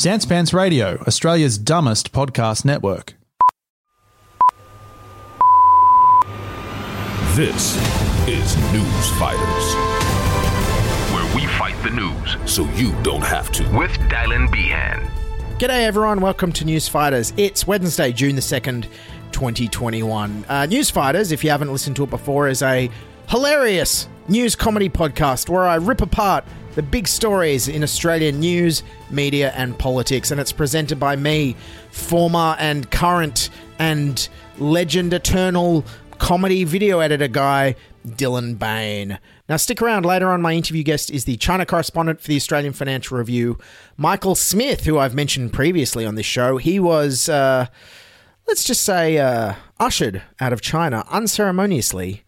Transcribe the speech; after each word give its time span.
Sanspants 0.00 0.54
Radio, 0.54 0.96
Australia's 1.06 1.58
dumbest 1.58 2.10
podcast 2.10 2.64
network. 2.64 3.16
This 7.36 7.76
is 8.26 8.56
News 8.72 9.10
Fighters, 9.18 9.74
where 11.12 11.36
we 11.36 11.46
fight 11.48 11.76
the 11.82 11.90
news 11.90 12.50
so 12.50 12.64
you 12.76 12.94
don't 13.02 13.20
have 13.20 13.52
to. 13.52 13.62
With 13.76 13.90
Dylan 14.08 14.50
Behan. 14.50 15.06
G'day, 15.58 15.84
everyone. 15.84 16.22
Welcome 16.22 16.52
to 16.52 16.64
News 16.64 16.88
Fighters. 16.88 17.34
It's 17.36 17.66
Wednesday, 17.66 18.10
June 18.10 18.36
the 18.36 18.40
2nd, 18.40 18.84
2021. 19.32 20.46
Uh, 20.48 20.64
News 20.64 20.88
Fighters, 20.88 21.30
if 21.30 21.44
you 21.44 21.50
haven't 21.50 21.72
listened 21.72 21.96
to 21.96 22.04
it 22.04 22.10
before, 22.10 22.48
is 22.48 22.62
a 22.62 22.88
hilarious 23.28 24.08
news 24.28 24.56
comedy 24.56 24.88
podcast 24.88 25.50
where 25.50 25.66
I 25.66 25.74
rip 25.74 26.00
apart 26.00 26.46
the 26.74 26.82
big 26.82 27.08
stories 27.08 27.68
in 27.68 27.82
Australian 27.82 28.40
news, 28.40 28.82
media, 29.10 29.52
and 29.56 29.78
politics. 29.78 30.30
And 30.30 30.40
it's 30.40 30.52
presented 30.52 31.00
by 31.00 31.16
me, 31.16 31.56
former 31.90 32.56
and 32.58 32.90
current 32.90 33.50
and 33.78 34.28
legend 34.58 35.12
eternal 35.12 35.84
comedy 36.18 36.64
video 36.64 37.00
editor 37.00 37.28
guy, 37.28 37.74
Dylan 38.06 38.58
Behan. 38.58 39.18
Now, 39.48 39.56
stick 39.56 39.82
around. 39.82 40.06
Later 40.06 40.30
on, 40.30 40.40
my 40.40 40.52
interview 40.52 40.82
guest 40.82 41.10
is 41.10 41.24
the 41.24 41.36
China 41.36 41.66
correspondent 41.66 42.20
for 42.20 42.28
the 42.28 42.36
Australian 42.36 42.72
Financial 42.72 43.18
Review, 43.18 43.58
Michael 43.96 44.34
Smith, 44.34 44.84
who 44.84 44.98
I've 44.98 45.14
mentioned 45.14 45.52
previously 45.52 46.06
on 46.06 46.14
this 46.14 46.26
show. 46.26 46.56
He 46.58 46.78
was, 46.78 47.28
uh, 47.28 47.66
let's 48.46 48.64
just 48.64 48.82
say, 48.82 49.18
uh, 49.18 49.54
ushered 49.80 50.22
out 50.38 50.52
of 50.52 50.60
China 50.60 51.04
unceremoniously 51.10 52.22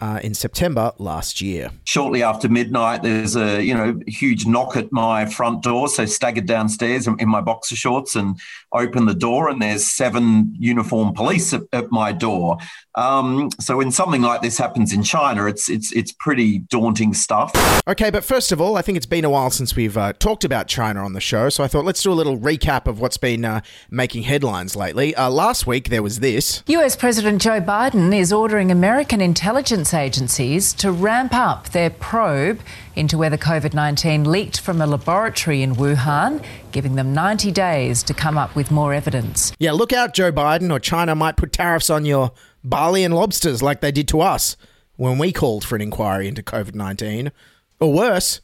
uh, 0.00 0.20
in 0.22 0.34
September 0.34 0.92
last 0.98 1.40
year. 1.40 1.70
shortly 1.84 2.22
after 2.22 2.48
midnight, 2.48 3.02
there's 3.02 3.36
a 3.36 3.62
you 3.62 3.74
know 3.74 3.98
huge 4.06 4.46
knock 4.46 4.76
at 4.76 4.92
my 4.92 5.26
front 5.26 5.62
door. 5.62 5.88
So 5.88 6.04
staggered 6.06 6.46
downstairs 6.46 7.06
in, 7.06 7.18
in 7.18 7.28
my 7.28 7.40
boxer 7.40 7.76
shorts 7.76 8.16
and 8.16 8.38
open 8.76 9.06
the 9.06 9.14
door, 9.14 9.48
and 9.48 9.60
there's 9.60 9.86
seven 9.86 10.54
uniformed 10.58 11.14
police 11.14 11.52
at, 11.52 11.62
at 11.72 11.90
my 11.90 12.12
door. 12.12 12.58
Um, 12.94 13.50
so 13.60 13.76
when 13.76 13.90
something 13.90 14.22
like 14.22 14.42
this 14.42 14.56
happens 14.56 14.92
in 14.92 15.02
China, 15.02 15.46
it's 15.46 15.68
it's 15.68 15.92
it's 15.92 16.12
pretty 16.12 16.60
daunting 16.60 17.12
stuff. 17.12 17.52
Okay, 17.86 18.10
but 18.10 18.24
first 18.24 18.52
of 18.52 18.60
all, 18.60 18.76
I 18.76 18.82
think 18.82 18.96
it's 18.96 19.06
been 19.06 19.24
a 19.24 19.30
while 19.30 19.50
since 19.50 19.76
we've 19.76 19.96
uh, 19.96 20.14
talked 20.14 20.44
about 20.44 20.66
China 20.66 21.04
on 21.04 21.12
the 21.12 21.20
show, 21.20 21.48
so 21.48 21.62
I 21.62 21.68
thought 21.68 21.84
let's 21.84 22.02
do 22.02 22.10
a 22.10 22.14
little 22.14 22.38
recap 22.38 22.86
of 22.86 23.00
what's 23.00 23.18
been 23.18 23.44
uh, 23.44 23.60
making 23.90 24.22
headlines 24.22 24.76
lately. 24.76 25.14
Uh, 25.14 25.28
last 25.30 25.66
week 25.66 25.90
there 25.90 26.02
was 26.02 26.20
this. 26.20 26.62
US 26.68 26.96
President 26.96 27.42
Joe 27.42 27.60
Biden 27.60 28.16
is 28.16 28.32
ordering 28.32 28.70
American 28.70 29.20
intelligence 29.20 29.92
agencies 29.92 30.72
to 30.74 30.90
ramp 30.90 31.34
up 31.34 31.70
their 31.70 31.90
probe 31.90 32.60
into 32.96 33.18
whether 33.18 33.36
COVID 33.36 33.74
19 33.74 34.24
leaked 34.24 34.60
from 34.60 34.80
a 34.80 34.86
laboratory 34.86 35.62
in 35.62 35.76
Wuhan, 35.76 36.44
giving 36.72 36.96
them 36.96 37.14
90 37.14 37.52
days 37.52 38.02
to 38.04 38.14
come 38.14 38.36
up 38.36 38.56
with 38.56 38.70
more 38.70 38.92
evidence. 38.92 39.52
Yeah, 39.58 39.72
look 39.72 39.92
out, 39.92 40.14
Joe 40.14 40.32
Biden, 40.32 40.72
or 40.72 40.80
China 40.80 41.14
might 41.14 41.36
put 41.36 41.52
tariffs 41.52 41.90
on 41.90 42.04
your 42.04 42.32
barley 42.64 43.04
and 43.04 43.14
lobsters 43.14 43.62
like 43.62 43.80
they 43.80 43.92
did 43.92 44.08
to 44.08 44.20
us 44.20 44.56
when 44.96 45.18
we 45.18 45.32
called 45.32 45.64
for 45.64 45.76
an 45.76 45.82
inquiry 45.82 46.26
into 46.26 46.42
COVID 46.42 46.74
19. 46.74 47.30
Or 47.78 47.92
worse, 47.92 48.40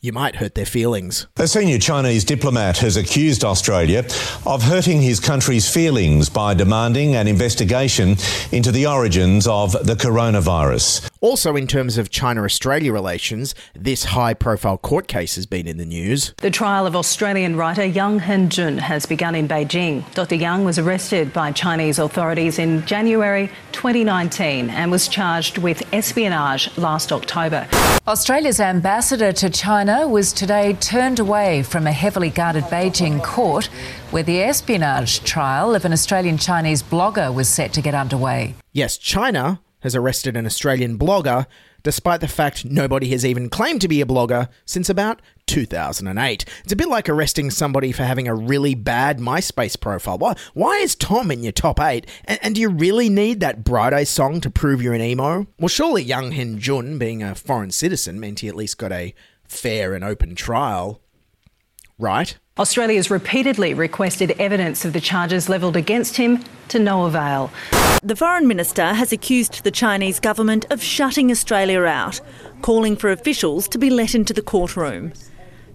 you 0.00 0.12
might 0.12 0.36
hurt 0.36 0.54
their 0.54 0.64
feelings. 0.64 1.26
A 1.36 1.48
senior 1.48 1.78
Chinese 1.78 2.24
diplomat 2.24 2.78
has 2.78 2.96
accused 2.96 3.44
Australia 3.44 4.04
of 4.46 4.62
hurting 4.62 5.02
his 5.02 5.18
country's 5.18 5.68
feelings 5.68 6.28
by 6.28 6.54
demanding 6.54 7.16
an 7.16 7.26
investigation 7.26 8.16
into 8.52 8.70
the 8.70 8.86
origins 8.86 9.48
of 9.48 9.72
the 9.72 9.94
coronavirus. 9.94 11.07
Also, 11.20 11.56
in 11.56 11.66
terms 11.66 11.98
of 11.98 12.10
China 12.10 12.44
Australia 12.44 12.92
relations, 12.92 13.54
this 13.74 14.04
high 14.04 14.34
profile 14.34 14.78
court 14.78 15.08
case 15.08 15.34
has 15.34 15.46
been 15.46 15.66
in 15.66 15.76
the 15.76 15.84
news. 15.84 16.32
The 16.38 16.50
trial 16.50 16.86
of 16.86 16.94
Australian 16.94 17.56
writer 17.56 17.84
Yang 17.84 18.20
Hengjun 18.20 18.78
has 18.78 19.04
begun 19.04 19.34
in 19.34 19.48
Beijing. 19.48 20.04
Dr. 20.14 20.36
Yang 20.36 20.64
was 20.64 20.78
arrested 20.78 21.32
by 21.32 21.50
Chinese 21.50 21.98
authorities 21.98 22.60
in 22.60 22.86
January 22.86 23.50
2019 23.72 24.70
and 24.70 24.90
was 24.92 25.08
charged 25.08 25.58
with 25.58 25.82
espionage 25.92 26.76
last 26.78 27.12
October. 27.12 27.66
Australia's 28.06 28.60
ambassador 28.60 29.32
to 29.32 29.50
China 29.50 30.06
was 30.06 30.32
today 30.32 30.72
turned 30.74 31.18
away 31.18 31.62
from 31.64 31.86
a 31.86 31.92
heavily 31.92 32.30
guarded 32.30 32.64
Beijing 32.64 33.22
court 33.22 33.66
where 34.12 34.22
the 34.22 34.40
espionage 34.40 35.22
trial 35.24 35.74
of 35.74 35.84
an 35.84 35.92
Australian 35.92 36.38
Chinese 36.38 36.82
blogger 36.82 37.34
was 37.34 37.48
set 37.48 37.72
to 37.72 37.82
get 37.82 37.94
underway. 37.94 38.54
Yes, 38.72 38.96
China 38.96 39.60
has 39.80 39.94
arrested 39.94 40.36
an 40.36 40.46
Australian 40.46 40.98
blogger, 40.98 41.46
despite 41.82 42.20
the 42.20 42.28
fact 42.28 42.64
nobody 42.64 43.08
has 43.10 43.24
even 43.24 43.48
claimed 43.48 43.80
to 43.80 43.88
be 43.88 44.00
a 44.00 44.06
blogger 44.06 44.48
since 44.64 44.88
about 44.88 45.22
2008. 45.46 46.44
It's 46.64 46.72
a 46.72 46.76
bit 46.76 46.88
like 46.88 47.08
arresting 47.08 47.50
somebody 47.50 47.92
for 47.92 48.04
having 48.04 48.28
a 48.28 48.34
really 48.34 48.74
bad 48.74 49.18
MySpace 49.18 49.80
profile. 49.80 50.18
Why, 50.18 50.34
why 50.54 50.76
is 50.78 50.94
Tom 50.94 51.30
in 51.30 51.42
your 51.42 51.52
top 51.52 51.80
eight? 51.80 52.06
And, 52.24 52.38
and 52.42 52.54
do 52.54 52.60
you 52.60 52.68
really 52.68 53.08
need 53.08 53.40
that 53.40 53.64
Bright 53.64 53.94
Eye 53.94 54.04
song 54.04 54.40
to 54.42 54.50
prove 54.50 54.82
you're 54.82 54.94
an 54.94 55.00
emo? 55.00 55.46
Well, 55.58 55.68
surely 55.68 56.02
Yang 56.02 56.32
Hengjun, 56.32 56.98
being 56.98 57.22
a 57.22 57.34
foreign 57.34 57.70
citizen, 57.70 58.20
meant 58.20 58.40
he 58.40 58.48
at 58.48 58.56
least 58.56 58.78
got 58.78 58.92
a 58.92 59.14
fair 59.44 59.94
and 59.94 60.04
open 60.04 60.34
trial. 60.34 61.00
Right? 61.98 62.38
Australia's 62.58 63.08
repeatedly 63.08 63.72
requested 63.72 64.32
evidence 64.32 64.84
of 64.84 64.92
the 64.92 65.00
charges 65.00 65.48
levelled 65.48 65.76
against 65.76 66.16
him 66.16 66.42
to 66.66 66.78
no 66.80 67.04
avail. 67.04 67.52
The 68.02 68.16
Foreign 68.16 68.48
Minister 68.48 68.94
has 68.94 69.12
accused 69.12 69.62
the 69.62 69.70
Chinese 69.70 70.18
government 70.18 70.66
of 70.70 70.82
shutting 70.82 71.30
Australia 71.30 71.84
out, 71.84 72.20
calling 72.60 72.96
for 72.96 73.10
officials 73.10 73.68
to 73.68 73.78
be 73.78 73.90
let 73.90 74.14
into 74.14 74.32
the 74.32 74.42
courtroom. 74.42 75.12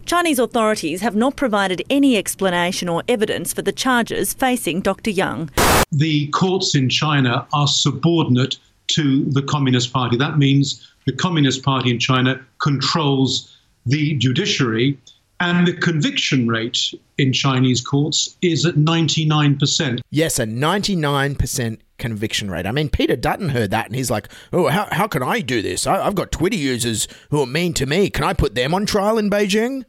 Chinese 0.05 0.39
authorities 0.39 0.99
have 0.99 1.15
not 1.15 1.37
provided 1.37 1.81
any 1.89 2.17
explanation 2.17 2.89
or 2.89 3.03
evidence 3.07 3.53
for 3.53 3.61
the 3.61 3.71
charges 3.71 4.33
facing 4.33 4.81
Dr. 4.81 5.09
Young. 5.09 5.49
The 5.93 6.27
courts 6.29 6.75
in 6.75 6.89
China 6.89 7.47
are 7.53 7.67
subordinate 7.67 8.57
to 8.87 9.23
the 9.31 9.41
Communist 9.41 9.93
Party. 9.93 10.17
That 10.17 10.37
means 10.37 10.91
the 11.05 11.13
Communist 11.13 11.63
Party 11.63 11.91
in 11.91 11.99
China 11.99 12.45
controls 12.59 13.57
the 13.85 14.15
judiciary, 14.15 14.97
and 15.39 15.67
the 15.67 15.73
conviction 15.73 16.47
rate 16.47 16.93
in 17.17 17.33
Chinese 17.33 17.81
courts 17.81 18.37
is 18.41 18.65
at 18.65 18.75
99%. 18.75 19.99
Yes, 20.09 20.39
a 20.39 20.45
99% 20.45 21.79
conviction 21.97 22.51
rate. 22.51 22.65
I 22.65 22.71
mean, 22.71 22.89
Peter 22.89 23.15
Dutton 23.15 23.49
heard 23.49 23.71
that 23.71 23.87
and 23.87 23.95
he's 23.95 24.11
like, 24.11 24.29
oh, 24.51 24.67
how, 24.67 24.87
how 24.91 25.07
can 25.07 25.23
I 25.23 25.41
do 25.41 25.61
this? 25.61 25.85
I, 25.85 26.05
I've 26.05 26.15
got 26.15 26.31
Twitter 26.31 26.57
users 26.57 27.07
who 27.29 27.41
are 27.41 27.45
mean 27.45 27.73
to 27.73 27.85
me. 27.85 28.09
Can 28.09 28.23
I 28.23 28.33
put 28.33 28.55
them 28.55 28.73
on 28.73 28.85
trial 28.85 29.17
in 29.17 29.29
Beijing? 29.29 29.83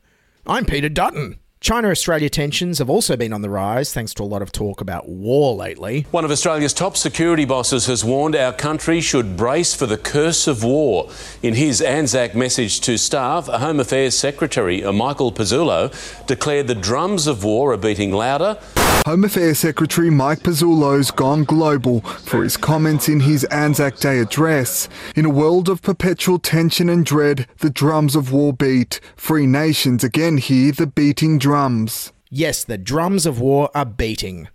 I'm 0.46 0.64
Peter 0.64 0.88
Dutton. 0.88 1.38
China 1.64 1.88
Australia 1.88 2.28
tensions 2.28 2.76
have 2.76 2.90
also 2.90 3.16
been 3.16 3.32
on 3.32 3.40
the 3.40 3.49
rise 3.49 3.90
thanks 3.90 4.12
to 4.12 4.22
a 4.22 4.25
lot 4.25 4.43
of 4.43 4.52
talk 4.52 4.82
about 4.82 5.08
war 5.08 5.55
lately. 5.55 6.05
One 6.11 6.22
of 6.22 6.31
Australia's 6.31 6.75
top 6.75 6.94
security 6.94 7.46
bosses 7.46 7.87
has 7.87 8.05
warned 8.05 8.37
our 8.37 8.52
country 8.52 9.00
should 9.00 9.34
brace 9.34 9.72
for 9.75 9.87
the 9.87 9.96
curse 9.96 10.46
of 10.46 10.62
war. 10.62 11.08
In 11.43 11.55
his 11.55 11.81
Anzac 11.81 12.34
message 12.34 12.81
to 12.82 12.99
staff, 12.99 13.46
Home 13.46 13.81
Affairs 13.81 14.14
Secretary 14.14 14.84
uh, 14.84 14.93
Michael 14.93 15.32
Pezzullo 15.32 15.90
declared 16.26 16.66
the 16.66 16.75
drums 16.75 17.26
of 17.26 17.44
war 17.44 17.72
are 17.72 17.78
beating 17.78 18.12
louder. 18.12 18.58
Home 19.06 19.25
Affairs 19.25 19.58
Secretary 19.58 20.08
Mike 20.08 20.40
Pezzullo's 20.40 21.11
gone 21.11 21.44
global 21.44 22.00
for 22.00 22.43
his 22.43 22.56
comments 22.56 23.06
in 23.06 23.20
his 23.20 23.44
Anzac 23.44 23.99
Day 23.99 24.19
address. 24.19 24.88
In 25.14 25.26
a 25.26 25.31
world 25.31 25.69
of 25.69 25.82
perpetual 25.82 26.38
tension 26.38 26.88
and 26.88 27.05
dread, 27.05 27.46
the 27.58 27.69
drums 27.69 28.16
of 28.16 28.32
war 28.32 28.55
beat. 28.55 29.00
Free 29.14 29.46
nations 29.46 30.05
again 30.05 30.38
hear 30.38 30.72
the 30.72 30.87
beating 30.87 31.37
drums. 31.55 32.12
Yes, 32.31 32.65
the 32.65 32.77
drums 32.77 33.27
of 33.27 33.39
war 33.39 33.71
are 33.77 33.85
beating. 33.85 34.49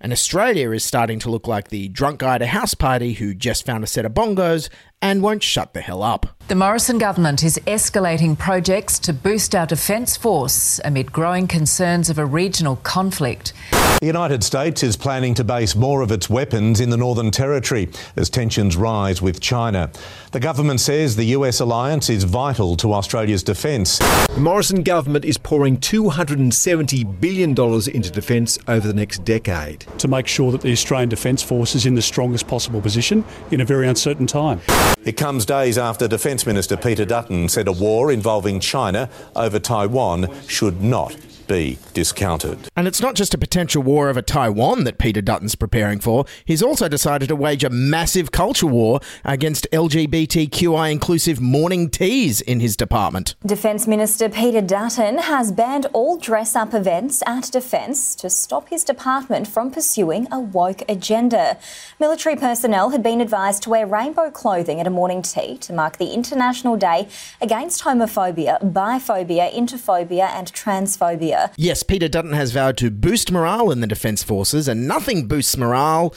And 0.00 0.12
Australia 0.12 0.70
is 0.70 0.84
starting 0.84 1.18
to 1.18 1.30
look 1.30 1.48
like 1.48 1.66
the 1.66 1.88
drunk 1.88 2.20
guy 2.20 2.36
at 2.36 2.42
a 2.42 2.46
house 2.46 2.74
party 2.74 3.14
who 3.14 3.34
just 3.34 3.66
found 3.66 3.82
a 3.82 3.88
set 3.88 4.04
of 4.04 4.12
bongos 4.14 4.68
and 5.00 5.22
won't 5.22 5.42
shut 5.42 5.74
the 5.74 5.80
hell 5.80 6.02
up. 6.02 6.26
The 6.48 6.54
Morrison 6.54 6.96
government 6.96 7.44
is 7.44 7.60
escalating 7.66 8.38
projects 8.38 8.98
to 9.00 9.12
boost 9.12 9.54
our 9.54 9.66
defence 9.66 10.16
force 10.16 10.80
amid 10.82 11.12
growing 11.12 11.46
concerns 11.46 12.08
of 12.08 12.18
a 12.18 12.24
regional 12.24 12.76
conflict. 12.76 13.52
The 14.00 14.06
United 14.06 14.42
States 14.42 14.82
is 14.82 14.96
planning 14.96 15.34
to 15.34 15.44
base 15.44 15.76
more 15.76 16.00
of 16.00 16.10
its 16.10 16.30
weapons 16.30 16.80
in 16.80 16.88
the 16.88 16.96
Northern 16.96 17.30
Territory 17.30 17.90
as 18.16 18.30
tensions 18.30 18.76
rise 18.76 19.20
with 19.20 19.40
China. 19.40 19.90
The 20.32 20.40
government 20.40 20.80
says 20.80 21.16
the 21.16 21.24
US 21.36 21.60
alliance 21.60 22.08
is 22.08 22.24
vital 22.24 22.76
to 22.76 22.94
Australia's 22.94 23.42
defence. 23.42 23.98
The 23.98 24.40
Morrison 24.40 24.82
government 24.82 25.24
is 25.26 25.36
pouring 25.36 25.76
$270 25.78 27.20
billion 27.20 27.50
into 27.50 28.10
defence 28.10 28.58
over 28.68 28.86
the 28.86 28.94
next 28.94 29.24
decade. 29.24 29.80
To 29.98 30.08
make 30.08 30.28
sure 30.28 30.50
that 30.52 30.62
the 30.62 30.72
Australian 30.72 31.10
Defence 31.10 31.42
Force 31.42 31.74
is 31.74 31.84
in 31.84 31.94
the 31.94 32.02
strongest 32.02 32.46
possible 32.46 32.80
position 32.80 33.24
in 33.50 33.60
a 33.60 33.64
very 33.64 33.86
uncertain 33.86 34.26
time. 34.26 34.60
It 35.04 35.16
comes 35.16 35.46
days 35.46 35.78
after 35.78 36.06
Defence 36.06 36.44
Minister 36.44 36.76
Peter 36.76 37.04
Dutton 37.04 37.48
said 37.48 37.66
a 37.66 37.72
war 37.72 38.12
involving 38.12 38.60
China 38.60 39.08
over 39.34 39.58
Taiwan 39.58 40.28
should 40.46 40.82
not 40.82 41.16
be 41.48 41.78
discounted. 41.94 42.68
And 42.76 42.86
it's 42.86 43.00
not 43.00 43.14
just 43.14 43.34
a 43.34 43.38
potential 43.38 43.82
war 43.82 44.08
over 44.08 44.22
Taiwan 44.22 44.84
that 44.84 44.98
Peter 44.98 45.22
Dutton's 45.22 45.54
preparing 45.54 45.98
for. 45.98 46.26
He's 46.44 46.62
also 46.62 46.88
decided 46.88 47.28
to 47.28 47.36
wage 47.36 47.64
a 47.64 47.70
massive 47.70 48.30
culture 48.30 48.66
war 48.66 49.00
against 49.24 49.66
LGBTQI 49.72 50.92
inclusive 50.92 51.40
morning 51.40 51.90
teas 51.90 52.40
in 52.40 52.60
his 52.60 52.76
department. 52.76 53.34
Defence 53.44 53.86
Minister 53.86 54.28
Peter 54.28 54.60
Dutton 54.60 55.18
has 55.18 55.50
banned 55.50 55.86
all 55.92 56.18
dress 56.18 56.54
up 56.54 56.74
events 56.74 57.22
at 57.26 57.50
Defence 57.50 58.14
to 58.16 58.28
stop 58.28 58.68
his 58.68 58.84
department 58.84 59.48
from 59.48 59.70
pursuing 59.70 60.28
a 60.30 60.38
woke 60.38 60.82
agenda. 60.88 61.56
Military 61.98 62.36
personnel 62.36 62.90
had 62.90 63.02
been 63.02 63.20
advised 63.20 63.62
to 63.62 63.70
wear 63.70 63.86
rainbow 63.86 64.30
clothing 64.30 64.80
at 64.80 64.86
a 64.86 64.90
morning 64.90 65.22
tea 65.22 65.56
to 65.58 65.72
mark 65.72 65.96
the 65.96 66.12
International 66.12 66.76
Day 66.76 67.08
against 67.40 67.84
homophobia, 67.84 68.60
biphobia, 68.72 69.50
interphobia, 69.52 70.28
and 70.28 70.52
transphobia. 70.52 71.37
Yes, 71.56 71.82
Peter 71.82 72.08
Dutton 72.08 72.32
has 72.32 72.52
vowed 72.52 72.76
to 72.78 72.90
boost 72.90 73.30
morale 73.30 73.70
in 73.70 73.80
the 73.80 73.86
Defence 73.86 74.22
Forces, 74.22 74.68
and 74.68 74.86
nothing 74.88 75.28
boosts 75.28 75.56
morale 75.56 76.14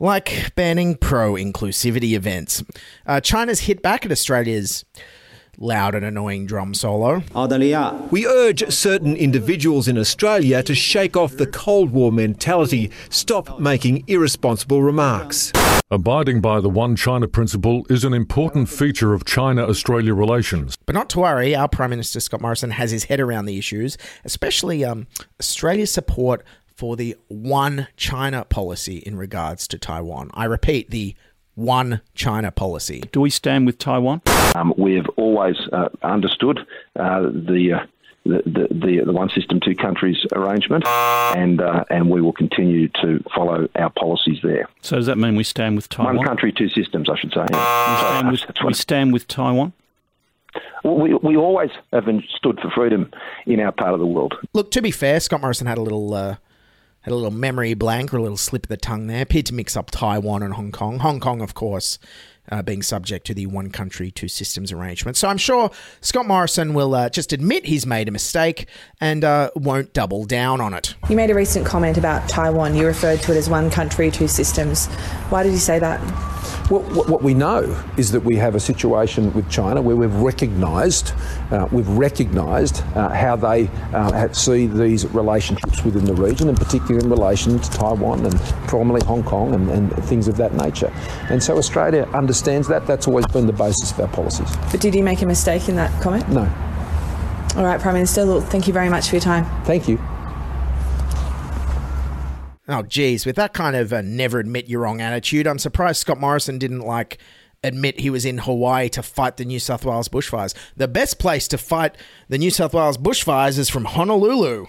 like 0.00 0.52
banning 0.54 0.96
pro 0.96 1.34
inclusivity 1.34 2.12
events. 2.12 2.62
Uh, 3.06 3.20
China's 3.20 3.60
hit 3.60 3.82
back 3.82 4.04
at 4.06 4.12
Australia's 4.12 4.84
loud 5.58 5.94
and 5.94 6.04
annoying 6.04 6.46
drum 6.46 6.72
solo. 6.72 7.22
We 8.10 8.26
urge 8.26 8.70
certain 8.72 9.16
individuals 9.16 9.88
in 9.88 9.98
Australia 9.98 10.62
to 10.62 10.74
shake 10.74 11.16
off 11.16 11.36
the 11.36 11.46
Cold 11.46 11.90
War 11.90 12.12
mentality, 12.12 12.90
stop 13.10 13.58
making 13.58 14.04
irresponsible 14.06 14.82
remarks. 14.82 15.52
Abiding 15.90 16.40
by 16.40 16.60
the 16.60 16.68
One 16.68 16.96
China 16.96 17.26
principle 17.26 17.86
is 17.88 18.04
an 18.04 18.12
important 18.12 18.68
feature 18.68 19.14
of 19.14 19.24
China 19.24 19.66
Australia 19.66 20.14
relations. 20.14 20.76
But 20.84 20.94
not 20.94 21.08
to 21.10 21.20
worry, 21.20 21.56
our 21.56 21.68
Prime 21.68 21.90
Minister 21.90 22.20
Scott 22.20 22.42
Morrison 22.42 22.72
has 22.72 22.90
his 22.90 23.04
head 23.04 23.20
around 23.20 23.46
the 23.46 23.58
issues, 23.58 23.96
especially 24.24 24.84
um, 24.84 25.06
Australia's 25.40 25.92
support 25.92 26.44
for 26.74 26.94
the 26.94 27.16
One 27.28 27.88
China 27.96 28.44
policy 28.44 28.98
in 28.98 29.16
regards 29.16 29.66
to 29.68 29.78
Taiwan. 29.78 30.30
I 30.34 30.44
repeat, 30.44 30.90
the 30.90 31.16
One 31.58 32.02
China 32.14 32.52
policy. 32.52 33.02
Do 33.10 33.20
we 33.20 33.30
stand 33.30 33.66
with 33.66 33.78
Taiwan? 33.78 34.22
Um, 34.54 34.72
we 34.78 34.94
have 34.94 35.08
always 35.16 35.56
uh, 35.72 35.88
understood 36.04 36.60
uh, 36.94 37.22
the. 37.22 37.80
Uh, 37.80 37.86
the, 38.24 38.42
the, 38.44 38.68
the, 38.74 39.04
the 39.06 39.12
one 39.12 39.30
system, 39.30 39.58
two 39.58 39.74
countries 39.74 40.18
arrangement, 40.32 40.86
and 40.86 41.62
uh, 41.62 41.84
and 41.88 42.10
we 42.10 42.20
will 42.20 42.34
continue 42.34 42.88
to 43.00 43.24
follow 43.34 43.66
our 43.76 43.88
policies 43.90 44.38
there. 44.42 44.68
So 44.82 44.96
does 44.96 45.06
that 45.06 45.16
mean 45.16 45.34
we 45.34 45.44
stand 45.44 45.76
with 45.76 45.88
Taiwan? 45.88 46.16
One 46.16 46.26
country, 46.26 46.52
two 46.52 46.68
systems, 46.68 47.08
I 47.08 47.16
should 47.18 47.32
say. 47.32 47.46
We 47.48 47.56
stand 47.56 48.30
with, 48.30 48.42
we 48.66 48.74
stand 48.74 49.12
with 49.14 49.28
Taiwan. 49.28 49.72
We, 50.84 51.14
we 51.14 51.36
always 51.38 51.70
have 51.92 52.04
been 52.04 52.22
stood 52.36 52.60
for 52.60 52.70
freedom 52.70 53.10
in 53.46 53.60
our 53.60 53.72
part 53.72 53.94
of 53.94 54.00
the 54.00 54.06
world. 54.06 54.34
Look, 54.52 54.72
to 54.72 54.82
be 54.82 54.90
fair, 54.90 55.20
Scott 55.20 55.40
Morrison 55.40 55.66
had 55.66 55.78
a 55.78 55.82
little 55.82 56.12
uh, 56.12 56.36
had 57.08 57.12
a 57.12 57.16
little 57.16 57.30
memory 57.30 57.72
blank 57.72 58.12
or 58.12 58.18
a 58.18 58.22
little 58.22 58.36
slip 58.36 58.66
of 58.66 58.68
the 58.68 58.76
tongue 58.76 59.06
there. 59.06 59.22
Appeared 59.22 59.46
to 59.46 59.54
mix 59.54 59.78
up 59.78 59.90
Taiwan 59.90 60.42
and 60.42 60.52
Hong 60.52 60.70
Kong. 60.70 60.98
Hong 60.98 61.20
Kong, 61.20 61.40
of 61.40 61.54
course, 61.54 61.98
uh, 62.52 62.60
being 62.60 62.82
subject 62.82 63.26
to 63.28 63.34
the 63.34 63.46
one 63.46 63.70
country, 63.70 64.10
two 64.10 64.28
systems 64.28 64.72
arrangement. 64.72 65.16
So 65.16 65.26
I'm 65.28 65.38
sure 65.38 65.70
Scott 66.02 66.26
Morrison 66.26 66.74
will 66.74 66.94
uh, 66.94 67.08
just 67.08 67.32
admit 67.32 67.64
he's 67.64 67.86
made 67.86 68.08
a 68.08 68.10
mistake 68.10 68.68
and 69.00 69.24
uh, 69.24 69.50
won't 69.56 69.94
double 69.94 70.26
down 70.26 70.60
on 70.60 70.74
it. 70.74 70.96
You 71.08 71.16
made 71.16 71.30
a 71.30 71.34
recent 71.34 71.64
comment 71.64 71.96
about 71.96 72.28
Taiwan. 72.28 72.76
You 72.76 72.86
referred 72.86 73.20
to 73.20 73.32
it 73.32 73.38
as 73.38 73.48
one 73.48 73.70
country, 73.70 74.10
two 74.10 74.28
systems. 74.28 74.86
Why 75.30 75.42
did 75.42 75.52
you 75.52 75.58
say 75.58 75.78
that? 75.78 75.98
Well, 76.70 76.82
what 76.82 77.22
we 77.22 77.32
know 77.32 77.82
is 77.96 78.12
that 78.12 78.20
we 78.20 78.36
have 78.36 78.54
a 78.54 78.60
situation 78.60 79.32
with 79.32 79.48
China 79.48 79.80
where 79.80 79.96
we've 79.96 80.14
recognised, 80.14 81.14
uh, 81.50 81.68
we've 81.72 81.88
recognised 81.88 82.82
uh, 82.94 83.08
how 83.08 83.36
they 83.36 83.68
uh, 83.94 84.32
see 84.32 84.66
these 84.66 85.06
relationships 85.06 85.82
within 85.84 86.04
the 86.04 86.14
region, 86.14 86.48
and 86.48 86.58
particularly 86.58 87.04
in 87.04 87.10
relation 87.10 87.58
to 87.58 87.70
Taiwan 87.70 88.24
and 88.24 88.34
primarily 88.68 89.04
Hong 89.06 89.22
Kong 89.22 89.54
and, 89.54 89.70
and 89.70 90.04
things 90.04 90.28
of 90.28 90.36
that 90.36 90.54
nature. 90.54 90.92
And 91.30 91.42
so 91.42 91.56
Australia 91.56 92.08
understands 92.14 92.68
that. 92.68 92.86
That's 92.86 93.06
always 93.06 93.26
been 93.26 93.46
the 93.46 93.52
basis 93.52 93.92
of 93.92 94.00
our 94.00 94.08
policies. 94.08 94.54
But 94.70 94.80
did 94.80 94.94
he 94.94 95.02
make 95.02 95.22
a 95.22 95.26
mistake 95.26 95.68
in 95.68 95.76
that 95.76 96.02
comment? 96.02 96.28
No. 96.28 96.50
All 97.56 97.64
right, 97.64 97.80
Prime 97.80 97.94
Minister. 97.94 98.24
Look, 98.24 98.44
thank 98.44 98.66
you 98.66 98.72
very 98.72 98.88
much 98.88 99.08
for 99.08 99.16
your 99.16 99.22
time. 99.22 99.44
Thank 99.64 99.88
you. 99.88 99.98
Oh, 102.70 102.82
geez, 102.82 103.24
with 103.24 103.36
that 103.36 103.54
kind 103.54 103.74
of 103.74 103.94
uh, 103.94 104.02
never 104.02 104.38
admit 104.38 104.68
you're 104.68 104.82
wrong 104.82 105.00
attitude, 105.00 105.46
I'm 105.46 105.58
surprised 105.58 106.00
Scott 106.00 106.20
Morrison 106.20 106.58
didn't 106.58 106.82
like 106.82 107.16
admit 107.62 108.00
he 108.00 108.10
was 108.10 108.24
in 108.24 108.38
Hawaii 108.38 108.88
to 108.90 109.02
fight 109.02 109.36
the 109.36 109.44
New 109.44 109.58
South 109.58 109.84
Wales 109.84 110.08
bushfires. 110.08 110.54
The 110.76 110.88
best 110.88 111.18
place 111.18 111.48
to 111.48 111.58
fight 111.58 111.96
the 112.28 112.38
New 112.38 112.50
South 112.50 112.74
Wales 112.74 112.98
bushfires 112.98 113.58
is 113.58 113.68
from 113.68 113.84
Honolulu. 113.84 114.66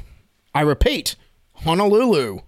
I 0.53 0.61
repeat, 0.61 1.15
Honolulu. 1.53 2.39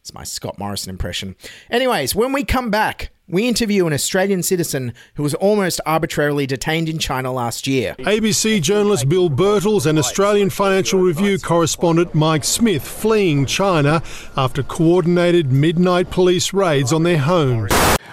It's 0.00 0.14
my 0.14 0.24
Scott 0.24 0.58
Morrison 0.58 0.90
impression. 0.90 1.36
Anyways, 1.70 2.14
when 2.14 2.32
we 2.32 2.44
come 2.44 2.70
back, 2.70 3.10
we 3.28 3.46
interview 3.46 3.86
an 3.86 3.92
Australian 3.92 4.42
citizen 4.42 4.94
who 5.14 5.22
was 5.22 5.34
almost 5.34 5.80
arbitrarily 5.84 6.46
detained 6.46 6.88
in 6.88 6.98
China 6.98 7.30
last 7.32 7.66
year. 7.66 7.94
ABC 7.98 8.60
journalist 8.62 9.08
Bill 9.08 9.28
Birtles 9.28 9.86
and 9.86 9.98
Australian 9.98 10.48
Financial 10.50 11.00
Review 11.00 11.38
correspondent 11.38 12.14
Mike 12.14 12.44
Smith 12.44 12.86
fleeing 12.86 13.44
China 13.44 14.02
after 14.36 14.62
coordinated 14.62 15.52
midnight 15.52 16.10
police 16.10 16.52
raids 16.54 16.92
on 16.92 17.02
their 17.02 17.18
homes. 17.18 17.70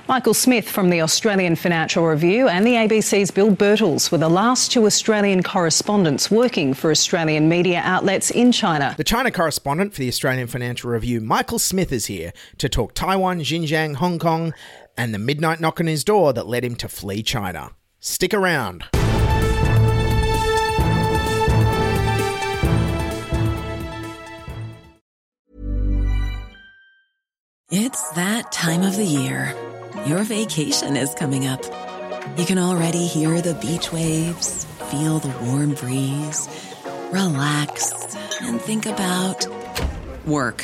Michael 0.07 0.35
Smith 0.35 0.69
from 0.69 0.91
the 0.91 1.01
Australian 1.01 1.55
Financial 1.55 2.05
Review 2.05 2.47
and 2.47 2.63
the 2.63 2.73
ABC's 2.73 3.31
Bill 3.31 3.55
Birtles 3.55 4.11
were 4.11 4.19
the 4.19 4.29
last 4.29 4.71
two 4.71 4.85
Australian 4.85 5.41
correspondents 5.41 6.29
working 6.29 6.75
for 6.75 6.91
Australian 6.91 7.49
media 7.49 7.81
outlets 7.83 8.29
in 8.29 8.51
China. 8.51 8.93
The 8.97 9.03
China 9.03 9.31
correspondent 9.31 9.95
for 9.95 10.01
the 10.01 10.07
Australian 10.07 10.45
Financial 10.45 10.91
Review, 10.91 11.21
Michael 11.21 11.57
Smith, 11.57 11.91
is 11.91 12.05
here 12.05 12.33
to 12.59 12.69
talk 12.69 12.93
Taiwan, 12.93 13.39
Xinjiang, 13.39 13.95
Hong 13.95 14.19
Kong, 14.19 14.53
and 14.97 15.13
the 15.13 15.19
midnight 15.19 15.59
knock 15.59 15.79
on 15.79 15.87
his 15.87 16.03
door 16.03 16.33
that 16.33 16.47
led 16.47 16.63
him 16.63 16.75
to 16.75 16.87
flee 16.87 17.23
China. 17.23 17.71
Stick 17.99 18.33
around. 18.33 18.85
It's 27.71 28.09
that 28.11 28.51
time 28.51 28.83
of 28.83 28.95
the 28.95 29.03
year. 29.03 29.53
Your 30.05 30.23
vacation 30.23 30.95
is 30.95 31.13
coming 31.15 31.47
up. 31.47 31.63
You 32.37 32.45
can 32.45 32.59
already 32.59 33.07
hear 33.07 33.41
the 33.41 33.53
beach 33.55 33.91
waves, 33.91 34.65
feel 34.91 35.19
the 35.19 35.35
warm 35.45 35.73
breeze, 35.73 36.47
relax, 37.11 37.91
and 38.41 38.61
think 38.61 38.85
about 38.85 39.47
work. 40.25 40.63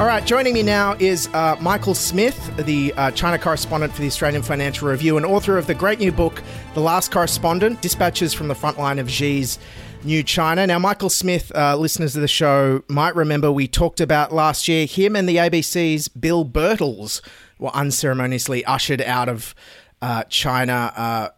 All 0.00 0.08
right, 0.08 0.24
joining 0.24 0.54
me 0.54 0.64
now 0.64 0.96
is 0.98 1.28
uh, 1.28 1.54
Michael 1.60 1.94
Smith, 1.94 2.50
the 2.66 2.92
uh, 2.96 3.10
China 3.12 3.38
correspondent 3.38 3.92
for 3.92 4.00
the 4.00 4.08
Australian 4.08 4.42
Financial 4.42 4.88
Review 4.88 5.16
and 5.16 5.24
author 5.24 5.58
of 5.58 5.68
the 5.68 5.74
great 5.74 6.00
new 6.00 6.10
book, 6.10 6.42
The 6.74 6.80
Last 6.80 7.12
Correspondent 7.12 7.80
Dispatches 7.82 8.34
from 8.34 8.48
the 8.48 8.54
Front 8.54 8.78
Line 8.78 8.98
of 8.98 9.08
Xi's 9.08 9.60
New 10.02 10.24
China. 10.24 10.66
Now, 10.66 10.80
Michael 10.80 11.10
Smith, 11.10 11.52
uh, 11.54 11.76
listeners 11.76 12.16
of 12.16 12.22
the 12.22 12.26
show 12.26 12.82
might 12.88 13.14
remember 13.14 13.52
we 13.52 13.68
talked 13.68 14.00
about 14.00 14.32
last 14.32 14.66
year 14.66 14.86
him 14.86 15.14
and 15.14 15.28
the 15.28 15.36
ABC's 15.36 16.08
Bill 16.08 16.44
Birtles 16.44 17.20
were 17.60 17.70
unceremoniously 17.70 18.64
ushered 18.64 19.02
out 19.02 19.28
of 19.28 19.54
uh, 20.00 20.24
China. 20.24 20.92
Uh, 20.96 21.28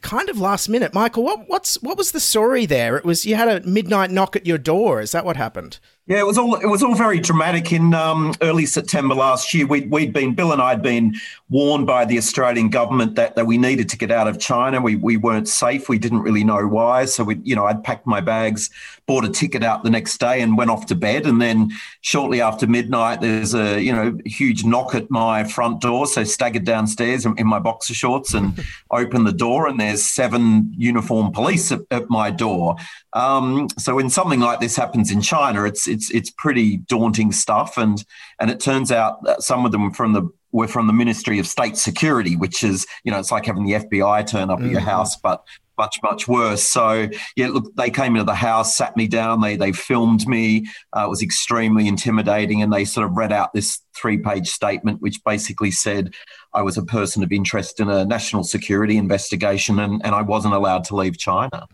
kind 0.00 0.30
of 0.30 0.40
last 0.40 0.68
minute, 0.68 0.94
Michael. 0.94 1.24
What 1.24 1.46
what's 1.48 1.82
what 1.82 1.98
was 1.98 2.12
the 2.12 2.20
story 2.20 2.64
there? 2.64 2.96
It 2.96 3.04
was 3.04 3.26
you 3.26 3.34
had 3.34 3.48
a 3.48 3.66
midnight 3.68 4.10
knock 4.10 4.34
at 4.34 4.46
your 4.46 4.56
door. 4.56 5.02
Is 5.02 5.12
that 5.12 5.26
what 5.26 5.36
happened? 5.36 5.78
Yeah, 6.06 6.18
it 6.18 6.26
was 6.26 6.36
all 6.36 6.56
it 6.56 6.66
was 6.66 6.82
all 6.82 6.94
very 6.94 7.18
dramatic. 7.18 7.72
In 7.72 7.94
um, 7.94 8.34
early 8.42 8.66
September 8.66 9.14
last 9.14 9.54
year, 9.54 9.66
we'd, 9.66 9.90
we'd 9.90 10.12
been 10.12 10.34
Bill 10.34 10.52
and 10.52 10.60
I'd 10.60 10.82
been 10.82 11.14
warned 11.48 11.86
by 11.86 12.04
the 12.04 12.18
Australian 12.18 12.68
government 12.68 13.14
that, 13.14 13.36
that 13.36 13.46
we 13.46 13.56
needed 13.56 13.88
to 13.88 13.96
get 13.96 14.10
out 14.10 14.28
of 14.28 14.38
China. 14.38 14.82
We 14.82 14.96
we 14.96 15.16
weren't 15.16 15.48
safe. 15.48 15.88
We 15.88 15.98
didn't 15.98 16.20
really 16.20 16.44
know 16.44 16.66
why. 16.66 17.06
So 17.06 17.24
we, 17.24 17.40
you 17.42 17.56
know, 17.56 17.64
I'd 17.64 17.82
packed 17.82 18.06
my 18.06 18.20
bags, 18.20 18.68
bought 19.06 19.24
a 19.24 19.30
ticket 19.30 19.64
out 19.64 19.82
the 19.82 19.88
next 19.88 20.18
day, 20.18 20.42
and 20.42 20.58
went 20.58 20.70
off 20.70 20.84
to 20.86 20.94
bed. 20.94 21.24
And 21.24 21.40
then 21.40 21.70
shortly 22.02 22.42
after 22.42 22.66
midnight, 22.66 23.22
there's 23.22 23.54
a 23.54 23.80
you 23.80 23.92
know 23.92 24.18
huge 24.26 24.62
knock 24.62 24.94
at 24.94 25.10
my 25.10 25.44
front 25.44 25.80
door. 25.80 26.06
So 26.06 26.22
staggered 26.22 26.66
downstairs 26.66 27.24
in, 27.24 27.34
in 27.38 27.46
my 27.46 27.60
boxer 27.60 27.94
shorts 27.94 28.34
and 28.34 28.62
opened 28.90 29.26
the 29.26 29.32
door, 29.32 29.66
and 29.66 29.80
there's 29.80 30.04
seven 30.04 30.70
uniformed 30.76 31.32
police 31.32 31.72
at, 31.72 31.80
at 31.90 32.10
my 32.10 32.30
door. 32.30 32.76
Um, 33.14 33.68
so 33.78 33.94
when 33.94 34.10
something 34.10 34.40
like 34.40 34.60
this 34.60 34.76
happens 34.76 35.10
in 35.10 35.22
China, 35.22 35.64
it's 35.64 35.86
it's 35.94 36.10
it's 36.10 36.30
pretty 36.30 36.78
daunting 36.78 37.32
stuff, 37.32 37.78
and 37.78 38.04
and 38.40 38.50
it 38.50 38.60
turns 38.60 38.92
out 38.92 39.22
that 39.24 39.42
some 39.42 39.64
of 39.64 39.72
them 39.72 39.92
from 39.92 40.12
the 40.12 40.28
were 40.52 40.68
from 40.68 40.86
the 40.86 40.92
Ministry 40.92 41.38
of 41.38 41.46
State 41.46 41.76
Security, 41.76 42.36
which 42.36 42.62
is 42.62 42.86
you 43.04 43.10
know 43.10 43.18
it's 43.18 43.32
like 43.32 43.46
having 43.46 43.64
the 43.64 43.72
FBI 43.72 44.26
turn 44.26 44.50
up 44.50 44.60
at 44.60 44.70
your 44.70 44.80
house, 44.80 45.16
but 45.16 45.44
much 45.76 45.98
much 46.02 46.28
worse. 46.28 46.62
So 46.62 47.08
yeah, 47.36 47.48
look, 47.48 47.74
they 47.76 47.90
came 47.90 48.14
into 48.14 48.24
the 48.24 48.34
house, 48.34 48.76
sat 48.76 48.96
me 48.96 49.08
down, 49.08 49.40
they 49.40 49.56
they 49.56 49.72
filmed 49.72 50.26
me. 50.26 50.66
Uh, 50.96 51.04
it 51.06 51.10
was 51.10 51.22
extremely 51.22 51.88
intimidating, 51.88 52.62
and 52.62 52.72
they 52.72 52.84
sort 52.84 53.06
of 53.06 53.16
read 53.16 53.32
out 53.32 53.52
this 53.52 53.80
three 53.96 54.18
page 54.18 54.48
statement, 54.48 55.00
which 55.00 55.22
basically 55.24 55.70
said 55.70 56.12
I 56.52 56.62
was 56.62 56.76
a 56.76 56.84
person 56.84 57.22
of 57.22 57.32
interest 57.32 57.80
in 57.80 57.88
a 57.88 58.04
national 58.04 58.44
security 58.44 58.96
investigation, 58.96 59.78
and 59.78 60.00
and 60.04 60.14
I 60.14 60.22
wasn't 60.22 60.54
allowed 60.54 60.84
to 60.84 60.96
leave 60.96 61.18
China. 61.18 61.66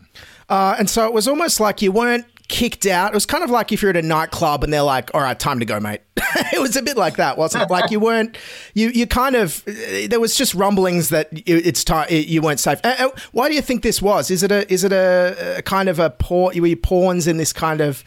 Uh, 0.49 0.75
and 0.77 0.89
so 0.89 1.05
it 1.05 1.13
was 1.13 1.27
almost 1.27 1.59
like 1.59 1.81
you 1.81 1.91
weren't 1.91 2.25
kicked 2.51 2.85
out. 2.85 3.11
It 3.11 3.15
was 3.15 3.25
kind 3.25 3.43
of 3.43 3.49
like 3.49 3.71
if 3.71 3.81
you're 3.81 3.89
at 3.89 3.97
a 3.97 4.01
nightclub 4.03 4.63
and 4.63 4.71
they're 4.71 4.83
like, 4.83 5.09
"All 5.15 5.21
right, 5.21 5.39
time 5.39 5.59
to 5.59 5.65
go, 5.65 5.79
mate." 5.79 6.01
it 6.53 6.61
was 6.61 6.75
a 6.75 6.83
bit 6.83 6.97
like 6.97 7.15
that, 7.15 7.37
wasn't 7.37 7.63
it? 7.63 7.69
Like 7.71 7.89
you 7.89 7.99
weren't, 7.99 8.37
you 8.75 8.89
you 8.89 9.07
kind 9.07 9.35
of 9.35 9.63
there 9.65 10.19
was 10.19 10.35
just 10.35 10.53
rumblings 10.53 11.09
that 11.09 11.29
it's 11.31 11.83
time 11.83 12.07
you 12.09 12.41
weren't 12.41 12.59
safe. 12.59 12.79
Uh, 12.83 12.95
uh, 12.99 13.09
why 13.31 13.49
do 13.49 13.55
you 13.55 13.61
think 13.61 13.81
this 13.81 14.01
was? 14.01 14.29
Is 14.29 14.43
it 14.43 14.51
a 14.51 14.71
is 14.71 14.83
it 14.83 14.91
a, 14.91 15.55
a 15.57 15.61
kind 15.63 15.89
of 15.89 15.97
a 15.97 16.11
pawn? 16.11 16.59
Were 16.59 16.67
you 16.67 16.77
pawns 16.77 17.25
in 17.25 17.37
this 17.37 17.53
kind 17.53 17.81
of 17.81 18.03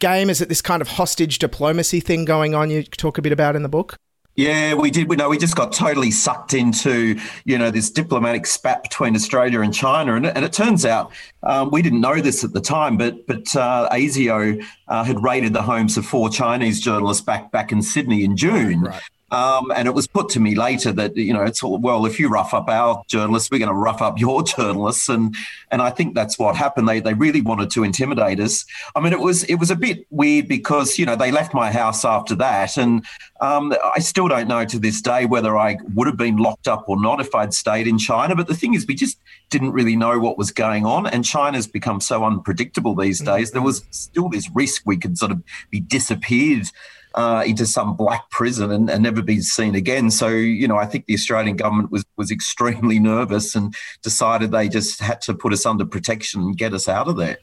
game? 0.00 0.30
Is 0.30 0.40
it 0.40 0.48
this 0.48 0.62
kind 0.62 0.82
of 0.82 0.88
hostage 0.88 1.38
diplomacy 1.38 2.00
thing 2.00 2.24
going 2.24 2.54
on? 2.54 2.70
You 2.70 2.82
talk 2.82 3.18
a 3.18 3.22
bit 3.22 3.32
about 3.32 3.54
in 3.54 3.62
the 3.62 3.68
book. 3.68 3.98
Yeah, 4.36 4.74
we 4.74 4.90
did. 4.90 5.08
We 5.08 5.14
know 5.14 5.28
we 5.28 5.38
just 5.38 5.54
got 5.54 5.72
totally 5.72 6.10
sucked 6.10 6.54
into 6.54 7.20
you 7.44 7.56
know 7.56 7.70
this 7.70 7.88
diplomatic 7.88 8.46
spat 8.46 8.82
between 8.82 9.14
Australia 9.14 9.60
and 9.60 9.72
China, 9.72 10.16
and, 10.16 10.26
and 10.26 10.44
it 10.44 10.52
turns 10.52 10.84
out 10.84 11.12
um, 11.44 11.70
we 11.70 11.82
didn't 11.82 12.00
know 12.00 12.20
this 12.20 12.42
at 12.42 12.52
the 12.52 12.60
time, 12.60 12.96
but 12.96 13.26
but 13.28 13.54
uh, 13.54 13.88
ASIO 13.92 14.64
uh, 14.88 15.04
had 15.04 15.22
raided 15.22 15.52
the 15.52 15.62
homes 15.62 15.96
of 15.96 16.04
four 16.04 16.28
Chinese 16.30 16.80
journalists 16.80 17.22
back 17.22 17.52
back 17.52 17.70
in 17.70 17.80
Sydney 17.80 18.24
in 18.24 18.36
June. 18.36 18.80
Right. 18.82 19.02
Um, 19.30 19.72
and 19.74 19.88
it 19.88 19.94
was 19.94 20.06
put 20.06 20.28
to 20.30 20.40
me 20.40 20.54
later 20.54 20.92
that 20.92 21.16
you 21.16 21.32
know 21.32 21.42
it's 21.42 21.62
all 21.62 21.78
well 21.78 22.06
if 22.06 22.20
you 22.20 22.28
rough 22.28 22.54
up 22.54 22.68
our 22.68 23.02
journalists 23.08 23.50
we're 23.50 23.58
going 23.58 23.68
to 23.68 23.74
rough 23.74 24.02
up 24.02 24.18
your 24.18 24.42
journalists. 24.56 25.08
And 25.08 25.34
and 25.70 25.82
I 25.82 25.90
think 25.90 26.14
that's 26.14 26.38
what 26.38 26.56
happened. 26.56 26.88
They 26.88 27.00
they 27.00 27.14
really 27.14 27.40
wanted 27.40 27.70
to 27.72 27.84
intimidate 27.84 28.40
us. 28.40 28.64
I 28.94 29.00
mean 29.00 29.12
it 29.12 29.20
was 29.20 29.44
it 29.44 29.56
was 29.56 29.70
a 29.70 29.76
bit 29.76 30.06
weird 30.10 30.48
because 30.48 30.98
you 30.98 31.06
know 31.06 31.16
they 31.16 31.32
left 31.32 31.54
my 31.54 31.72
house 31.72 32.04
after 32.04 32.34
that. 32.36 32.76
And 32.76 33.04
um, 33.40 33.74
I 33.94 33.98
still 33.98 34.28
don't 34.28 34.48
know 34.48 34.64
to 34.64 34.78
this 34.78 35.00
day 35.02 35.26
whether 35.26 35.56
I 35.58 35.78
would 35.94 36.06
have 36.06 36.16
been 36.16 36.36
locked 36.36 36.68
up 36.68 36.84
or 36.88 37.00
not 37.00 37.20
if 37.20 37.34
I'd 37.34 37.52
stayed 37.52 37.86
in 37.86 37.98
China. 37.98 38.36
But 38.36 38.46
the 38.46 38.54
thing 38.54 38.74
is 38.74 38.86
we 38.86 38.94
just 38.94 39.18
didn't 39.50 39.72
really 39.72 39.96
know 39.96 40.18
what 40.18 40.38
was 40.38 40.50
going 40.50 40.86
on. 40.86 41.06
And 41.06 41.24
China's 41.24 41.66
become 41.66 42.00
so 42.00 42.24
unpredictable 42.24 42.94
these 42.94 43.20
days. 43.20 43.50
There 43.50 43.62
was 43.62 43.84
still 43.90 44.28
this 44.28 44.48
risk 44.54 44.82
we 44.86 44.96
could 44.96 45.18
sort 45.18 45.32
of 45.32 45.42
be 45.70 45.80
disappeared 45.80 46.68
uh, 47.14 47.44
into 47.46 47.64
some 47.66 47.96
black 47.96 48.28
prison 48.30 48.70
and, 48.72 48.90
and, 48.90 49.02
never 49.02 49.22
be 49.22 49.40
seen 49.40 49.74
again. 49.74 50.10
So, 50.10 50.28
you 50.28 50.66
know, 50.66 50.78
I 50.78 50.86
think 50.86 51.06
the 51.06 51.14
Australian 51.14 51.56
government 51.56 51.92
was, 51.92 52.04
was 52.16 52.30
extremely 52.30 52.98
nervous 53.00 53.54
and 53.54 53.74
decided 54.02 54.50
they 54.50 54.68
just 54.68 55.00
had 55.00 55.20
to 55.22 55.34
put 55.34 55.52
us 55.52 55.64
under 55.64 55.84
protection 55.84 56.40
and 56.42 56.56
get 56.56 56.74
us 56.74 56.88
out 56.88 57.06
of 57.06 57.16
there. 57.16 57.38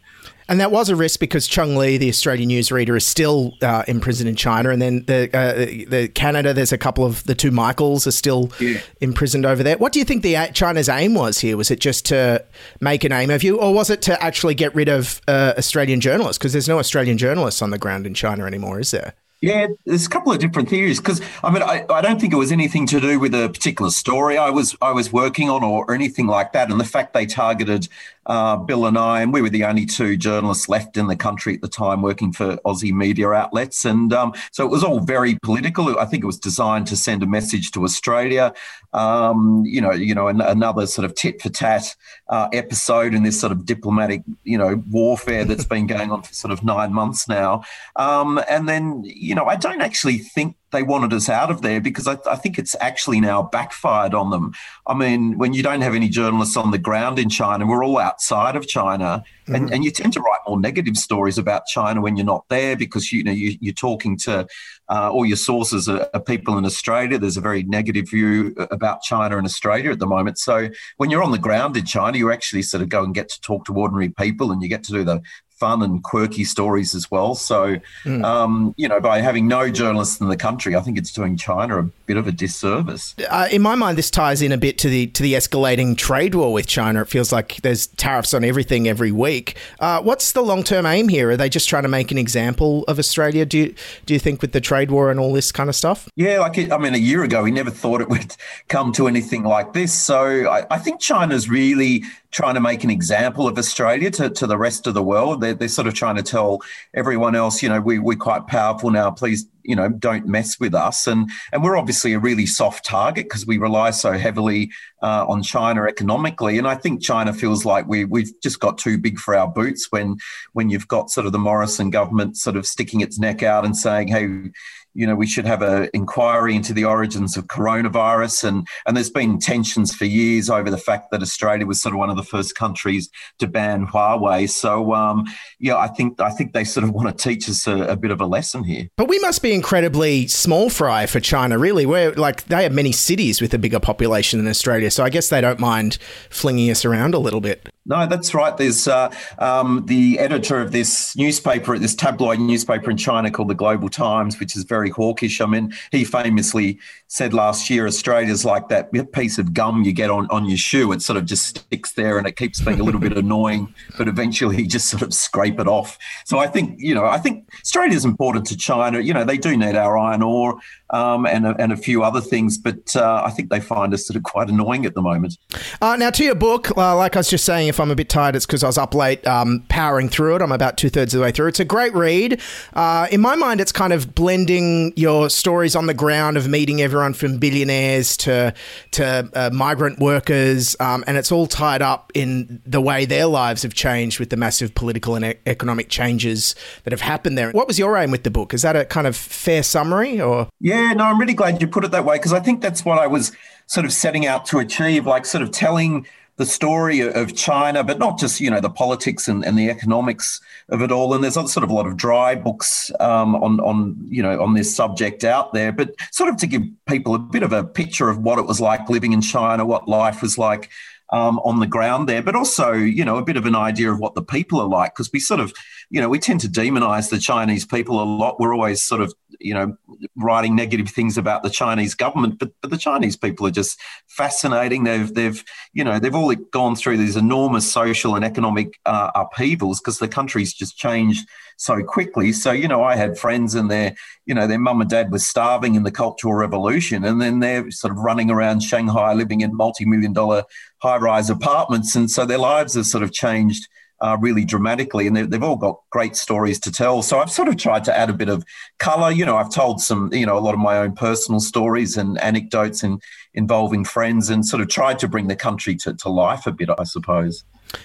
And 0.49 0.59
that 0.59 0.71
was 0.71 0.89
a 0.89 0.95
risk 0.97 1.21
because 1.21 1.47
Cheng 1.47 1.77
Lei, 1.77 1.97
the 1.97 2.09
Australian 2.09 2.49
newsreader, 2.49 2.97
is 2.97 3.07
still 3.07 3.53
uh, 3.61 3.83
imprisoned 3.87 4.27
in 4.27 4.35
China, 4.35 4.69
and 4.69 4.81
then 4.81 5.05
the 5.05 5.29
uh, 5.33 5.89
the 5.89 6.09
Canada. 6.09 6.53
There's 6.53 6.73
a 6.73 6.77
couple 6.77 7.05
of 7.05 7.23
the 7.23 7.35
two 7.35 7.51
Michaels 7.51 8.05
are 8.05 8.11
still 8.11 8.51
yeah. 8.59 8.81
imprisoned 8.99 9.45
over 9.45 9.63
there. 9.63 9.77
What 9.77 9.93
do 9.93 9.99
you 9.99 10.05
think 10.05 10.23
the 10.23 10.35
China's 10.53 10.89
aim 10.89 11.13
was 11.13 11.39
here? 11.39 11.55
Was 11.55 11.71
it 11.71 11.79
just 11.79 12.05
to 12.07 12.43
make 12.81 13.05
a 13.05 13.09
name 13.09 13.29
of 13.29 13.43
you, 13.43 13.61
or 13.61 13.73
was 13.73 13.89
it 13.89 14.01
to 14.03 14.21
actually 14.21 14.55
get 14.55 14.75
rid 14.75 14.89
of 14.89 15.21
uh, 15.25 15.53
Australian 15.57 16.01
journalists? 16.01 16.37
Because 16.37 16.51
there's 16.51 16.67
no 16.67 16.79
Australian 16.79 17.17
journalists 17.17 17.61
on 17.61 17.69
the 17.69 17.79
ground 17.79 18.05
in 18.05 18.13
China 18.13 18.45
anymore, 18.45 18.81
is 18.81 18.91
there? 18.91 19.13
Yeah, 19.41 19.67
there's 19.85 20.05
a 20.05 20.09
couple 20.09 20.31
of 20.31 20.37
different 20.37 20.69
theories 20.69 20.99
because 20.99 21.19
I 21.43 21.49
mean 21.51 21.63
I, 21.63 21.83
I 21.89 22.01
don't 22.01 22.21
think 22.21 22.31
it 22.31 22.35
was 22.35 22.51
anything 22.51 22.85
to 22.87 22.99
do 22.99 23.19
with 23.19 23.33
a 23.33 23.49
particular 23.49 23.89
story 23.89 24.37
I 24.37 24.51
was 24.51 24.75
I 24.83 24.91
was 24.91 25.11
working 25.11 25.49
on 25.49 25.63
or, 25.63 25.83
or 25.85 25.95
anything 25.95 26.27
like 26.27 26.53
that. 26.53 26.69
And 26.69 26.79
the 26.79 26.85
fact 26.85 27.13
they 27.13 27.25
targeted 27.25 27.87
uh, 28.25 28.57
Bill 28.57 28.85
and 28.85 28.97
I, 28.97 29.21
and 29.21 29.33
we 29.33 29.41
were 29.41 29.49
the 29.49 29.63
only 29.65 29.85
two 29.85 30.17
journalists 30.17 30.69
left 30.69 30.97
in 30.97 31.07
the 31.07 31.15
country 31.15 31.55
at 31.55 31.61
the 31.61 31.67
time 31.67 32.01
working 32.01 32.31
for 32.31 32.57
Aussie 32.57 32.93
media 32.93 33.29
outlets, 33.31 33.85
and 33.85 34.13
um, 34.13 34.33
so 34.51 34.65
it 34.65 34.71
was 34.71 34.83
all 34.83 34.99
very 34.99 35.37
political. 35.43 35.97
I 35.99 36.05
think 36.05 36.23
it 36.23 36.27
was 36.27 36.39
designed 36.39 36.87
to 36.87 36.95
send 36.95 37.23
a 37.23 37.27
message 37.27 37.71
to 37.71 37.83
Australia. 37.83 38.53
Um, 38.93 39.63
you 39.65 39.79
know, 39.79 39.93
you 39.93 40.13
know, 40.13 40.27
an, 40.27 40.41
another 40.41 40.85
sort 40.85 41.05
of 41.05 41.15
tit 41.15 41.41
for 41.41 41.49
tat 41.49 41.95
uh, 42.27 42.49
episode 42.51 43.13
in 43.13 43.23
this 43.23 43.39
sort 43.39 43.51
of 43.51 43.65
diplomatic, 43.65 44.21
you 44.43 44.57
know, 44.57 44.83
warfare 44.89 45.45
that's 45.45 45.65
been 45.65 45.87
going 45.87 46.11
on 46.11 46.21
for 46.23 46.33
sort 46.33 46.51
of 46.51 46.63
nine 46.63 46.91
months 46.91 47.27
now. 47.27 47.63
Um, 47.95 48.41
and 48.49 48.67
then, 48.67 49.03
you 49.05 49.33
know, 49.33 49.45
I 49.45 49.55
don't 49.55 49.81
actually 49.81 50.17
think 50.17 50.57
they 50.71 50.83
wanted 50.83 51.13
us 51.13 51.29
out 51.29 51.51
of 51.51 51.61
there 51.61 51.79
because 51.79 52.07
I, 52.07 52.17
I, 52.29 52.35
think 52.35 52.57
it's 52.57 52.75
actually 52.79 53.19
now 53.19 53.43
backfired 53.43 54.13
on 54.13 54.29
them. 54.29 54.53
I 54.87 54.93
mean, 54.93 55.37
when 55.37 55.53
you 55.53 55.63
don't 55.63 55.81
have 55.81 55.93
any 55.93 56.09
journalists 56.09 56.57
on 56.57 56.71
the 56.71 56.77
ground 56.77 57.19
in 57.19 57.29
China, 57.29 57.65
we're 57.65 57.83
all 57.83 57.97
outside 57.99 58.55
of 58.55 58.67
China, 58.67 59.23
mm-hmm. 59.43 59.55
and, 59.55 59.73
and 59.73 59.83
you 59.83 59.91
tend 59.91 60.13
to 60.13 60.21
write 60.21 60.39
more 60.47 60.59
negative 60.59 60.97
stories 60.97 61.37
about 61.37 61.65
China 61.67 62.01
when 62.01 62.15
you're 62.15 62.25
not 62.25 62.47
there 62.49 62.75
because 62.75 63.11
you 63.11 63.23
know 63.23 63.31
you, 63.31 63.69
are 63.69 63.73
talking 63.73 64.17
to 64.19 64.47
uh, 64.89 65.09
all 65.11 65.25
your 65.25 65.37
sources 65.37 65.87
are, 65.87 66.09
are, 66.13 66.21
people 66.21 66.57
in 66.57 66.65
Australia. 66.65 67.17
There's 67.17 67.37
a 67.37 67.41
very 67.41 67.63
negative 67.63 68.09
view 68.09 68.55
about 68.71 69.01
China 69.01 69.37
and 69.37 69.45
Australia 69.45 69.91
at 69.91 69.99
the 69.99 70.07
moment. 70.07 70.37
So 70.37 70.69
when 70.97 71.09
you're 71.09 71.23
on 71.23 71.31
the 71.31 71.37
ground 71.37 71.77
in 71.77 71.85
China, 71.85 72.17
you 72.17 72.31
actually 72.31 72.63
sort 72.63 72.83
of 72.83 72.89
go 72.89 73.03
and 73.03 73.13
get 73.13 73.29
to 73.29 73.41
talk 73.41 73.65
to 73.65 73.73
ordinary 73.73 74.09
people, 74.09 74.51
and 74.51 74.61
you 74.61 74.67
get 74.67 74.83
to 74.85 74.91
do 74.91 75.03
the 75.03 75.21
fun 75.61 75.83
and 75.83 76.03
quirky 76.03 76.43
stories 76.43 76.95
as 76.95 77.11
well. 77.11 77.35
So, 77.35 77.77
mm. 78.03 78.25
um, 78.25 78.73
you 78.77 78.87
know, 78.87 78.99
by 78.99 79.21
having 79.21 79.47
no 79.47 79.69
journalists 79.69 80.19
in 80.19 80.27
the 80.27 80.35
country, 80.35 80.75
I 80.75 80.81
think 80.81 80.97
it's 80.97 81.11
doing 81.11 81.37
China 81.37 81.79
a 81.79 81.83
bit 82.07 82.17
of 82.17 82.25
a 82.25 82.31
disservice. 82.31 83.13
Uh, 83.29 83.47
in 83.51 83.61
my 83.61 83.75
mind, 83.75 83.95
this 83.95 84.09
ties 84.09 84.41
in 84.41 84.51
a 84.51 84.57
bit 84.57 84.79
to 84.79 84.89
the 84.89 85.05
to 85.07 85.21
the 85.21 85.33
escalating 85.35 85.95
trade 85.95 86.33
war 86.33 86.51
with 86.51 86.65
China. 86.65 87.01
It 87.03 87.09
feels 87.09 87.31
like 87.31 87.61
there's 87.61 87.85
tariffs 87.87 88.33
on 88.33 88.43
everything 88.43 88.87
every 88.87 89.11
week. 89.11 89.55
Uh, 89.79 90.01
what's 90.01 90.31
the 90.31 90.41
long 90.41 90.63
term 90.63 90.87
aim 90.87 91.07
here? 91.09 91.29
Are 91.29 91.37
they 91.37 91.47
just 91.47 91.69
trying 91.69 91.83
to 91.83 91.89
make 91.89 92.11
an 92.11 92.17
example 92.17 92.83
of 92.87 92.97
Australia? 92.97 93.45
Do 93.45 93.59
you 93.59 93.75
do 94.07 94.15
you 94.15 94.19
think 94.19 94.41
with 94.41 94.53
the 94.53 94.61
trade 94.61 94.89
war 94.89 95.11
and 95.11 95.19
all 95.19 95.31
this 95.31 95.51
kind 95.51 95.69
of 95.69 95.75
stuff? 95.75 96.09
Yeah, 96.15 96.39
like 96.39 96.57
I 96.57 96.77
mean, 96.79 96.95
a 96.95 96.97
year 96.97 97.23
ago, 97.23 97.43
we 97.43 97.51
never 97.51 97.69
thought 97.69 98.01
it 98.01 98.09
would 98.09 98.35
come 98.67 98.91
to 98.93 99.07
anything 99.07 99.43
like 99.43 99.73
this. 99.73 99.93
So 99.93 100.49
I, 100.49 100.65
I 100.71 100.79
think 100.79 100.99
China's 100.99 101.47
really 101.47 102.03
trying 102.31 102.55
to 102.55 102.61
make 102.61 102.83
an 102.83 102.89
example 102.89 103.47
of 103.47 103.57
Australia 103.57 104.09
to, 104.09 104.29
to 104.29 104.47
the 104.47 104.57
rest 104.57 104.87
of 104.87 104.93
the 104.93 105.03
world. 105.03 105.41
They're, 105.41 105.50
they're 105.59 105.67
sort 105.67 105.87
of 105.87 105.93
trying 105.93 106.15
to 106.15 106.23
tell 106.23 106.61
everyone 106.93 107.35
else, 107.35 107.61
you 107.61 107.69
know, 107.69 107.81
we, 107.81 107.99
we're 107.99 108.17
quite 108.17 108.47
powerful 108.47 108.91
now. 108.91 109.11
Please, 109.11 109.47
you 109.63 109.75
know, 109.75 109.89
don't 109.89 110.27
mess 110.27 110.59
with 110.59 110.73
us. 110.73 111.07
And, 111.07 111.29
and 111.51 111.63
we're 111.63 111.77
obviously 111.77 112.13
a 112.13 112.19
really 112.19 112.45
soft 112.45 112.85
target 112.85 113.25
because 113.25 113.45
we 113.45 113.57
rely 113.57 113.91
so 113.91 114.13
heavily 114.13 114.71
uh, 115.01 115.25
on 115.27 115.43
China 115.43 115.83
economically. 115.83 116.57
And 116.57 116.67
I 116.67 116.75
think 116.75 117.01
China 117.01 117.33
feels 117.33 117.65
like 117.65 117.87
we, 117.87 118.05
we've 118.05 118.31
just 118.41 118.59
got 118.59 118.77
too 118.77 118.97
big 118.97 119.19
for 119.19 119.35
our 119.35 119.47
boots 119.47 119.87
when, 119.89 120.17
when 120.53 120.69
you've 120.69 120.87
got 120.87 121.09
sort 121.09 121.25
of 121.25 121.31
the 121.31 121.39
Morrison 121.39 121.89
government 121.89 122.37
sort 122.37 122.55
of 122.55 122.65
sticking 122.65 123.01
its 123.01 123.19
neck 123.19 123.43
out 123.43 123.65
and 123.65 123.75
saying, 123.75 124.07
hey, 124.07 124.51
you 124.93 125.07
know, 125.07 125.15
we 125.15 125.27
should 125.27 125.45
have 125.45 125.61
an 125.61 125.89
inquiry 125.93 126.55
into 126.55 126.73
the 126.73 126.85
origins 126.85 127.37
of 127.37 127.47
coronavirus. 127.47 128.43
And, 128.43 128.67
and 128.85 128.95
there's 128.95 129.09
been 129.09 129.39
tensions 129.39 129.95
for 129.95 130.05
years 130.05 130.49
over 130.49 130.69
the 130.69 130.77
fact 130.77 131.11
that 131.11 131.21
Australia 131.21 131.65
was 131.65 131.81
sort 131.81 131.93
of 131.93 131.99
one 131.99 132.09
of 132.09 132.17
the 132.17 132.23
first 132.23 132.55
countries 132.55 133.09
to 133.39 133.47
ban 133.47 133.87
Huawei. 133.87 134.49
So, 134.49 134.93
um, 134.93 135.25
yeah, 135.59 135.77
I 135.77 135.87
think 135.87 136.19
I 136.19 136.29
think 136.31 136.53
they 136.53 136.63
sort 136.63 136.83
of 136.83 136.91
want 136.91 137.17
to 137.17 137.23
teach 137.29 137.47
us 137.49 137.67
a, 137.67 137.83
a, 137.83 137.95
bit 137.95 138.11
of 138.11 138.19
a 138.19 138.25
lesson 138.25 138.63
here. 138.63 138.89
But 138.97 139.07
we 139.07 139.19
must 139.19 139.41
be 139.41 139.50
incredibly 139.51 140.27
small 140.27 140.69
fry 140.69 141.05
for 141.05 141.19
China, 141.19 141.57
really. 141.57 141.85
We're 141.85 142.13
like 142.13 142.45
they 142.45 142.63
have 142.63 142.73
many 142.73 142.91
cities 142.91 143.41
with 143.41 143.53
a 143.53 143.57
bigger 143.57 143.79
population 143.79 144.39
than 144.39 144.47
Australia, 144.47 144.89
so 144.91 145.03
I 145.03 145.09
guess 145.09 145.29
they 145.29 145.41
don't 145.41 145.59
mind 145.59 145.97
flinging 146.29 146.69
us 146.71 146.85
around 146.85 147.13
a 147.13 147.19
little 147.19 147.41
bit. 147.41 147.69
No, 147.85 148.05
that's 148.05 148.35
right. 148.35 148.55
There's 148.55 148.87
uh, 148.87 149.11
um, 149.39 149.83
the 149.87 150.19
editor 150.19 150.61
of 150.61 150.71
this 150.71 151.15
newspaper, 151.17 151.77
this 151.79 151.95
tabloid 151.95 152.39
newspaper 152.39 152.91
in 152.91 152.97
China 152.97 153.31
called 153.31 153.49
the 153.49 153.55
Global 153.55 153.89
Times, 153.89 154.39
which 154.39 154.55
is 154.55 154.63
very 154.63 154.91
hawkish. 154.91 155.41
I 155.41 155.47
mean, 155.47 155.73
he 155.91 156.03
famously 156.03 156.77
said 157.07 157.33
last 157.33 157.71
year 157.71 157.87
Australia's 157.87 158.45
like 158.45 158.69
that 158.69 158.91
piece 159.13 159.39
of 159.39 159.53
gum 159.53 159.83
you 159.83 159.93
get 159.93 160.11
on, 160.11 160.27
on 160.29 160.45
your 160.45 160.57
shoe. 160.57 160.91
It 160.91 161.01
sort 161.01 161.17
of 161.17 161.25
just 161.25 161.47
sticks 161.47 161.93
there 161.93 162.19
and 162.19 162.27
it 162.27 162.35
keeps 162.35 162.61
being 162.61 162.79
a 162.79 162.83
little 162.83 163.01
bit 163.01 163.17
annoying, 163.17 163.73
but 163.97 164.07
eventually 164.07 164.57
you 164.57 164.67
just 164.67 164.87
sort 164.87 165.01
of 165.01 165.11
scrape 165.11 165.59
it 165.59 165.67
off. 165.67 165.97
So 166.25 166.37
I 166.37 166.45
think, 166.45 166.75
you 166.79 166.93
know, 166.93 167.05
I 167.05 167.17
think 167.17 167.49
Australia 167.61 167.95
is 167.95 168.05
important 168.05 168.45
to 168.47 168.57
China. 168.57 168.99
You 168.99 169.13
know, 169.13 169.23
they 169.23 169.37
do 169.37 169.57
need 169.57 169.75
our 169.75 169.97
iron 169.97 170.21
ore 170.21 170.59
um, 170.91 171.25
and, 171.25 171.47
a, 171.47 171.55
and 171.57 171.71
a 171.71 171.77
few 171.77 172.03
other 172.03 172.21
things, 172.21 172.57
but 172.57 172.95
uh, 172.95 173.23
I 173.25 173.31
think 173.31 173.49
they 173.49 173.59
find 173.59 173.93
us 173.93 174.05
sort 174.05 174.17
of 174.17 174.23
quite 174.23 174.49
annoying 174.49 174.85
at 174.85 174.93
the 174.93 175.01
moment. 175.01 175.37
Uh, 175.81 175.95
now, 175.95 176.11
to 176.11 176.23
your 176.23 176.35
book, 176.35 176.69
uh, 176.77 176.95
like 176.95 177.15
I 177.15 177.19
was 177.19 177.29
just 177.29 177.43
saying, 177.43 177.70
if 177.71 177.79
I'm 177.79 177.89
a 177.89 177.95
bit 177.95 178.09
tired, 178.09 178.35
it's 178.35 178.45
because 178.45 178.63
I 178.63 178.67
was 178.67 178.77
up 178.77 178.93
late 178.93 179.25
um, 179.25 179.65
powering 179.69 180.09
through 180.09 180.35
it. 180.35 180.41
I'm 180.41 180.51
about 180.51 180.77
two 180.77 180.89
thirds 180.89 181.13
of 181.13 181.19
the 181.19 181.23
way 181.23 181.31
through. 181.31 181.47
It's 181.47 181.59
a 181.59 181.65
great 181.65 181.93
read. 181.95 182.39
Uh, 182.73 183.07
in 183.11 183.21
my 183.21 183.35
mind, 183.35 183.59
it's 183.59 183.71
kind 183.71 183.93
of 183.93 184.13
blending 184.13 184.93
your 184.95 185.29
stories 185.29 185.75
on 185.75 185.87
the 185.87 185.93
ground 185.93 186.37
of 186.37 186.47
meeting 186.47 186.81
everyone 186.81 187.13
from 187.13 187.37
billionaires 187.37 188.15
to 188.17 188.53
to 188.91 189.29
uh, 189.33 189.49
migrant 189.51 189.99
workers, 189.99 190.75
um, 190.79 191.03
and 191.07 191.17
it's 191.17 191.31
all 191.31 191.47
tied 191.47 191.81
up 191.81 192.11
in 192.13 192.61
the 192.65 192.81
way 192.81 193.05
their 193.05 193.25
lives 193.25 193.63
have 193.63 193.73
changed 193.73 194.19
with 194.19 194.29
the 194.29 194.37
massive 194.37 194.75
political 194.75 195.15
and 195.15 195.25
e- 195.25 195.35
economic 195.45 195.89
changes 195.89 196.55
that 196.83 196.91
have 196.91 197.01
happened 197.01 197.37
there. 197.37 197.51
What 197.51 197.67
was 197.67 197.79
your 197.79 197.97
aim 197.97 198.11
with 198.11 198.23
the 198.23 198.31
book? 198.31 198.53
Is 198.53 198.61
that 198.61 198.75
a 198.75 198.85
kind 198.85 199.07
of 199.07 199.15
fair 199.15 199.63
summary, 199.63 200.19
or 200.19 200.49
yeah, 200.59 200.93
no, 200.93 201.05
I'm 201.05 201.19
really 201.19 201.33
glad 201.33 201.61
you 201.61 201.67
put 201.67 201.85
it 201.85 201.91
that 201.91 202.05
way 202.05 202.17
because 202.17 202.33
I 202.33 202.41
think 202.41 202.61
that's 202.61 202.83
what 202.83 202.99
I 202.99 203.07
was 203.07 203.31
sort 203.67 203.85
of 203.85 203.93
setting 203.93 204.25
out 204.25 204.45
to 204.47 204.59
achieve, 204.59 205.05
like 205.07 205.25
sort 205.25 205.41
of 205.41 205.51
telling 205.51 206.05
the 206.41 206.45
story 206.47 207.01
of 207.01 207.35
China, 207.35 207.83
but 207.83 207.99
not 207.99 208.17
just 208.17 208.41
you 208.41 208.49
know 208.49 208.59
the 208.59 208.69
politics 208.69 209.27
and, 209.27 209.45
and 209.45 209.55
the 209.59 209.69
economics 209.69 210.41
of 210.69 210.81
it 210.81 210.91
all. 210.91 211.13
And 211.13 211.23
there's 211.23 211.35
sort 211.35 211.63
of 211.63 211.69
a 211.69 211.73
lot 211.73 211.85
of 211.85 211.97
dry 211.97 212.33
books 212.33 212.89
um, 212.99 213.35
on 213.35 213.59
on 213.59 213.95
you 214.09 214.23
know 214.23 214.41
on 214.41 214.55
this 214.55 214.75
subject 214.75 215.23
out 215.23 215.53
there, 215.53 215.71
but 215.71 215.93
sort 216.11 216.31
of 216.31 216.37
to 216.37 216.47
give 216.47 216.63
people 216.87 217.13
a 217.13 217.19
bit 217.19 217.43
of 217.43 217.53
a 217.53 217.63
picture 217.63 218.09
of 218.09 218.17
what 218.17 218.39
it 218.39 218.47
was 218.47 218.59
like 218.59 218.89
living 218.89 219.13
in 219.13 219.21
China, 219.21 219.65
what 219.65 219.87
life 219.87 220.23
was 220.23 220.39
like 220.39 220.71
um, 221.11 221.39
on 221.39 221.59
the 221.59 221.67
ground 221.67 222.07
there, 222.07 222.21
but 222.21 222.35
also, 222.35 222.71
you 222.71 223.03
know, 223.03 223.17
a 223.17 223.23
bit 223.23 223.37
of 223.37 223.45
an 223.45 223.55
idea 223.55 223.91
of 223.91 223.99
what 223.99 224.15
the 224.15 224.21
people 224.21 224.61
are 224.61 224.67
like 224.67 224.93
because 224.93 225.11
we 225.11 225.19
sort 225.19 225.39
of, 225.39 225.53
you 225.89 225.99
know, 225.99 226.07
we 226.07 226.19
tend 226.19 226.39
to 226.39 226.47
demonize 226.47 227.09
the 227.09 227.19
Chinese 227.19 227.65
people 227.65 228.01
a 228.01 228.05
lot. 228.05 228.39
We're 228.39 228.53
always 228.53 228.81
sort 228.81 229.01
of, 229.01 229.13
you 229.39 229.53
know, 229.53 229.75
writing 230.15 230.55
negative 230.55 230.89
things 230.89 231.17
about 231.17 231.43
the 231.43 231.49
Chinese 231.49 231.95
government, 231.95 232.39
but, 232.39 232.51
but 232.61 232.71
the 232.71 232.77
Chinese 232.77 233.17
people 233.17 233.45
are 233.45 233.51
just 233.51 233.77
fascinating. 234.07 234.85
They've, 234.85 235.13
they've, 235.13 235.43
you 235.73 235.83
know, 235.83 235.99
they've 235.99 236.15
all 236.15 236.33
gone 236.33 236.77
through 236.77 236.97
these 236.97 237.17
enormous 237.17 237.69
social 237.69 238.15
and 238.15 238.23
economic 238.23 238.79
uh, 238.85 239.11
upheavals 239.13 239.81
because 239.81 239.99
the 239.99 240.07
country's 240.07 240.53
just 240.53 240.77
changed 240.77 241.27
so 241.61 241.83
quickly. 241.83 242.31
So, 242.31 242.51
you 242.51 242.67
know, 242.67 242.83
I 242.83 242.95
had 242.95 243.19
friends 243.19 243.53
and 243.53 243.69
their, 243.69 243.93
you 244.25 244.33
know, 244.33 244.47
their 244.47 244.57
mum 244.57 244.81
and 244.81 244.89
dad 244.89 245.11
was 245.11 245.27
starving 245.27 245.75
in 245.75 245.83
the 245.83 245.91
Cultural 245.91 246.33
Revolution, 246.33 247.03
and 247.03 247.21
then 247.21 247.39
they're 247.39 247.69
sort 247.69 247.91
of 247.91 247.99
running 247.99 248.31
around 248.31 248.61
Shanghai 248.61 249.13
living 249.13 249.41
in 249.41 249.55
multi 249.55 249.85
million 249.85 250.13
dollar 250.13 250.43
high 250.81 250.97
rise 250.97 251.29
apartments. 251.29 251.95
And 251.95 252.09
so 252.09 252.25
their 252.25 252.37
lives 252.37 252.75
have 252.75 252.85
sort 252.85 253.03
of 253.03 253.11
changed. 253.11 253.67
Uh, 254.03 254.17
really 254.19 254.43
dramatically, 254.43 255.05
and 255.05 255.15
they've 255.15 255.43
all 255.43 255.55
got 255.55 255.79
great 255.91 256.15
stories 256.15 256.59
to 256.59 256.71
tell. 256.71 257.03
So 257.03 257.19
I've 257.19 257.29
sort 257.29 257.47
of 257.47 257.57
tried 257.57 257.83
to 257.83 257.95
add 257.95 258.09
a 258.09 258.13
bit 258.13 258.29
of 258.29 258.43
color. 258.79 259.11
You 259.11 259.27
know, 259.27 259.37
I've 259.37 259.51
told 259.51 259.79
some, 259.79 260.11
you 260.11 260.25
know, 260.25 260.35
a 260.35 260.41
lot 260.41 260.55
of 260.55 260.59
my 260.59 260.79
own 260.79 260.95
personal 260.95 261.39
stories 261.39 261.97
and 261.97 262.19
anecdotes 262.19 262.81
and 262.81 262.99
involving 263.35 263.85
friends, 263.85 264.31
and 264.31 264.43
sort 264.43 264.63
of 264.63 264.69
tried 264.69 264.97
to 264.97 265.07
bring 265.07 265.27
the 265.27 265.35
country 265.35 265.75
to, 265.75 265.93
to 265.93 266.09
life 266.09 266.47
a 266.47 266.51
bit, 266.51 266.71
I 266.79 266.83
suppose. 266.83 267.43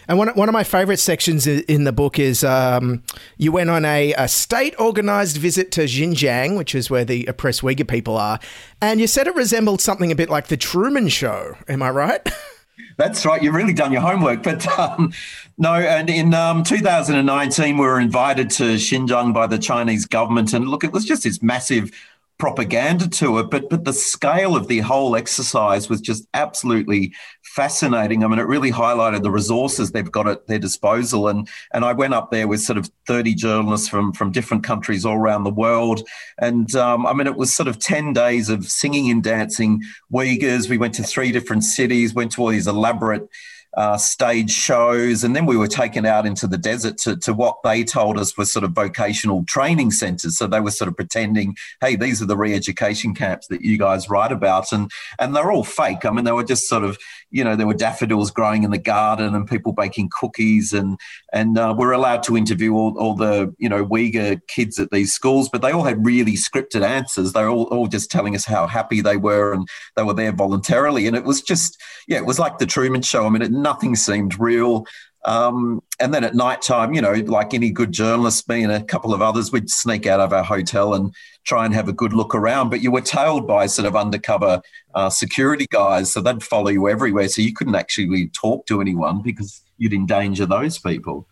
And 0.09 0.18
one, 0.18 0.28
one 0.28 0.48
of 0.48 0.52
my 0.52 0.64
favorite 0.64 0.98
sections 0.98 1.46
in 1.46 1.85
the 1.85 1.92
book 1.92 2.18
is 2.18 2.44
um, 2.44 3.02
you 3.37 3.52
went 3.52 3.70
on 3.70 3.85
a, 3.85 4.12
a 4.14 4.28
state 4.28 4.74
organized 4.78 5.37
visit 5.37 5.72
to 5.72 5.82
Xinjiang, 5.82 6.56
which 6.56 6.74
is 6.74 6.90
where 6.90 7.04
the 7.04 7.26
oppressed 7.26 7.62
Uyghur 7.62 7.88
people 7.88 8.16
are, 8.16 8.38
and 8.80 9.00
you 9.00 9.06
said 9.06 9.26
it 9.26 9.35
resembled 9.35 9.80
something 9.80 10.11
a 10.11 10.16
bit 10.16 10.30
like 10.30 10.48
the 10.48 10.56
Truman 10.56 11.09
Show. 11.09 11.56
Am 11.68 11.82
I 11.82 11.90
right? 11.90 12.26
That's 12.97 13.25
right. 13.25 13.43
You've 13.43 13.55
really 13.55 13.73
done 13.73 13.93
your 13.93 14.03
homework. 14.03 14.43
But 14.43 14.67
um, 14.79 15.12
no, 15.59 15.75
and 15.75 16.09
in 16.09 16.35
um, 16.35 16.62
2019, 16.62 17.77
we 17.77 17.87
were 17.87 18.01
invited 18.01 18.51
to 18.51 18.75
Xinjiang 18.75 19.33
by 19.35 19.47
the 19.47 19.59
Chinese 19.59 20.07
government. 20.07 20.53
And 20.53 20.69
look, 20.69 20.85
it 20.85 20.93
was 20.93 21.05
just 21.05 21.25
this 21.25 21.43
massive 21.43 21.91
propaganda 22.38 23.09
to 23.09 23.38
it, 23.38 23.51
but 23.51 23.70
but 23.70 23.85
the 23.85 23.92
scale 23.92 24.57
of 24.57 24.68
the 24.68 24.81
whole 24.81 25.16
exercise 25.16 25.88
was 25.88 26.01
just 26.01 26.27
absolutely 26.35 27.14
fascinating. 27.42 28.22
I 28.22 28.29
mean, 28.29 28.38
it 28.38 28.46
really 28.46 28.70
highlighted 28.70 29.22
the 29.22 29.31
resources 29.31 29.90
they've 29.90 30.11
got 30.11 30.29
at 30.29 30.46
their 30.46 30.59
disposal. 30.59 31.29
And 31.29 31.49
and 31.72 31.85
I 31.85 31.92
went 31.92 32.14
up 32.14 32.31
there 32.31 32.46
with 32.46 32.61
sort 32.61 32.79
of 32.79 32.90
30 33.07 33.35
journalists 33.35 33.88
from 33.88 34.12
from 34.12 34.33
different 34.33 34.64
countries 34.64 35.07
all 35.07 35.16
around 35.16 35.44
the 35.44 35.51
world. 35.51 36.07
And 36.38 36.75
um, 36.77 37.07
I 37.07 37.14
mean, 37.14 37.27
it 37.27 37.37
was 37.37 37.55
sort 37.55 37.68
of 37.68 37.79
10 37.79 38.12
days 38.12 38.51
of 38.51 38.66
singing 38.66 39.11
and 39.11 39.22
dancing 39.22 39.83
Uyghurs. 40.12 40.68
We 40.68 40.79
went 40.79 40.94
to 40.94 41.03
three 41.03 41.33
different 41.33 41.64
cities, 41.64 42.14
went 42.14 42.33
to 42.33 42.42
all 42.42 42.49
these 42.49 42.66
elaborate 42.66 43.29
uh, 43.77 43.97
stage 43.99 44.51
shows. 44.51 45.23
And 45.23 45.37
then 45.37 45.47
we 45.47 45.57
were 45.57 45.69
taken 45.69 46.07
out 46.07 46.27
into 46.27 46.47
the 46.47 46.59
desert 46.59 46.99
to, 46.99 47.17
to 47.19 47.35
what 47.35 47.59
they 47.62 47.85
told 47.85 48.19
us 48.19 48.37
was 48.37 48.53
sort 48.53 48.65
of 48.65 48.73
vocational 48.73 49.45
training 49.45 49.91
centers. 49.91 50.39
So 50.39 50.47
they 50.47 50.61
were 50.61 50.71
sort 50.71 50.89
of 50.89 50.97
pretending, 50.97 51.57
hey, 51.81 51.97
these 51.97 52.23
are 52.23 52.27
the 52.27 52.37
re 52.37 52.55
education 52.55 53.15
camps 53.15 53.47
that 53.49 53.62
you 53.62 53.79
guys 53.79 54.09
write 54.09 54.33
about. 54.33 54.73
And, 54.73 54.91
and 55.19 55.37
they're 55.37 55.53
all 55.53 55.65
fake. 55.65 56.05
I 56.05 56.11
mean, 56.11 56.25
they 56.25 56.33
were 56.33 56.45
just 56.45 56.69
sort 56.69 56.85
of, 56.85 56.99
you 57.31 57.43
know, 57.45 57.57
there 57.57 57.67
were 57.67 57.75
daffodils 57.75 58.31
growing 58.31 58.62
in 58.62 58.71
the 58.71 58.79
garden 58.79 59.35
and 59.35 59.49
people 59.49 59.73
baking 59.73 60.11
cookies. 60.19 60.73
And, 60.73 60.99
and 61.33 61.59
uh, 61.59 61.75
we're 61.77 61.93
allowed 61.93 62.23
to 62.25 62.37
interview 62.37 62.75
all, 62.75 62.97
all 62.99 63.15
the, 63.15 63.55
you 63.59 63.69
know, 63.69 63.85
Uyghur 63.85 64.41
kids 64.49 64.79
at 64.79 64.91
these 64.91 65.12
schools, 65.12 65.49
but 65.49 65.62
they 65.62 65.73
all 65.73 65.85
had 65.85 66.05
really 66.05 66.35
scripted 66.35 66.83
answers. 66.83 67.33
They 67.33 67.43
were 67.43 67.51
all, 67.51 67.65
all 67.65 67.87
just 67.87 68.11
telling 68.11 68.35
us 68.35 68.45
how 68.45 68.67
happy 68.67 69.01
they 69.01 69.17
were 69.17 69.53
and 69.53 69.69
they 69.97 70.03
were 70.03 70.15
there 70.15 70.33
voluntarily. 70.33 71.07
And 71.07 71.17
it 71.17 71.25
was 71.25 71.43
just, 71.43 71.81
yeah, 72.07 72.19
it 72.19 72.27
was 72.27 72.39
like 72.39 72.59
the 72.59 72.67
Truman 72.67 73.03
Show. 73.03 73.27
I 73.27 73.29
mean, 73.29 73.43
it 73.43 73.53
nothing 73.53 73.97
seemed 73.97 74.39
real. 74.39 74.87
Um, 75.27 75.83
and 75.99 76.15
then 76.15 76.23
at 76.23 76.37
night 76.37 76.62
time, 76.62 76.95
you 76.95 77.01
know, 77.01 77.12
like 77.12 77.53
any 77.53 77.71
good 77.71 77.91
journalist, 77.91 78.49
me 78.49 78.62
and 78.62 78.73
a 78.73 78.83
couple 78.83 79.12
of 79.12 79.21
others, 79.21 79.51
we'd 79.51 79.69
sneak 79.69 80.07
out 80.07 80.21
of 80.21 80.33
our 80.33 80.45
hotel 80.45 80.95
and 80.95 81.12
try 81.45 81.65
and 81.65 81.75
have 81.75 81.89
a 81.89 81.93
good 81.93 82.12
look 82.12 82.33
around. 82.33 82.71
But 82.71 82.81
you 82.81 82.93
were 82.93 83.01
tailed 83.01 83.47
by 83.47 83.67
sort 83.67 83.87
of 83.87 83.97
undercover 83.97 84.62
uh, 84.95 85.11
security 85.11 85.67
guys, 85.69 86.12
so 86.12 86.21
they'd 86.21 86.45
follow 86.45 86.71
you 86.71 86.89
everywhere. 86.89 87.29
So 87.29 87.43
you 87.43 87.53
couldn't 87.53 87.75
actually 87.75 88.29
talk 88.29 88.67
to 88.67 88.81
anyone 88.81 89.21
because 89.21 89.62
you'd 89.79 89.93
endanger 89.93 90.47
those 90.47 90.79
people. 90.79 91.27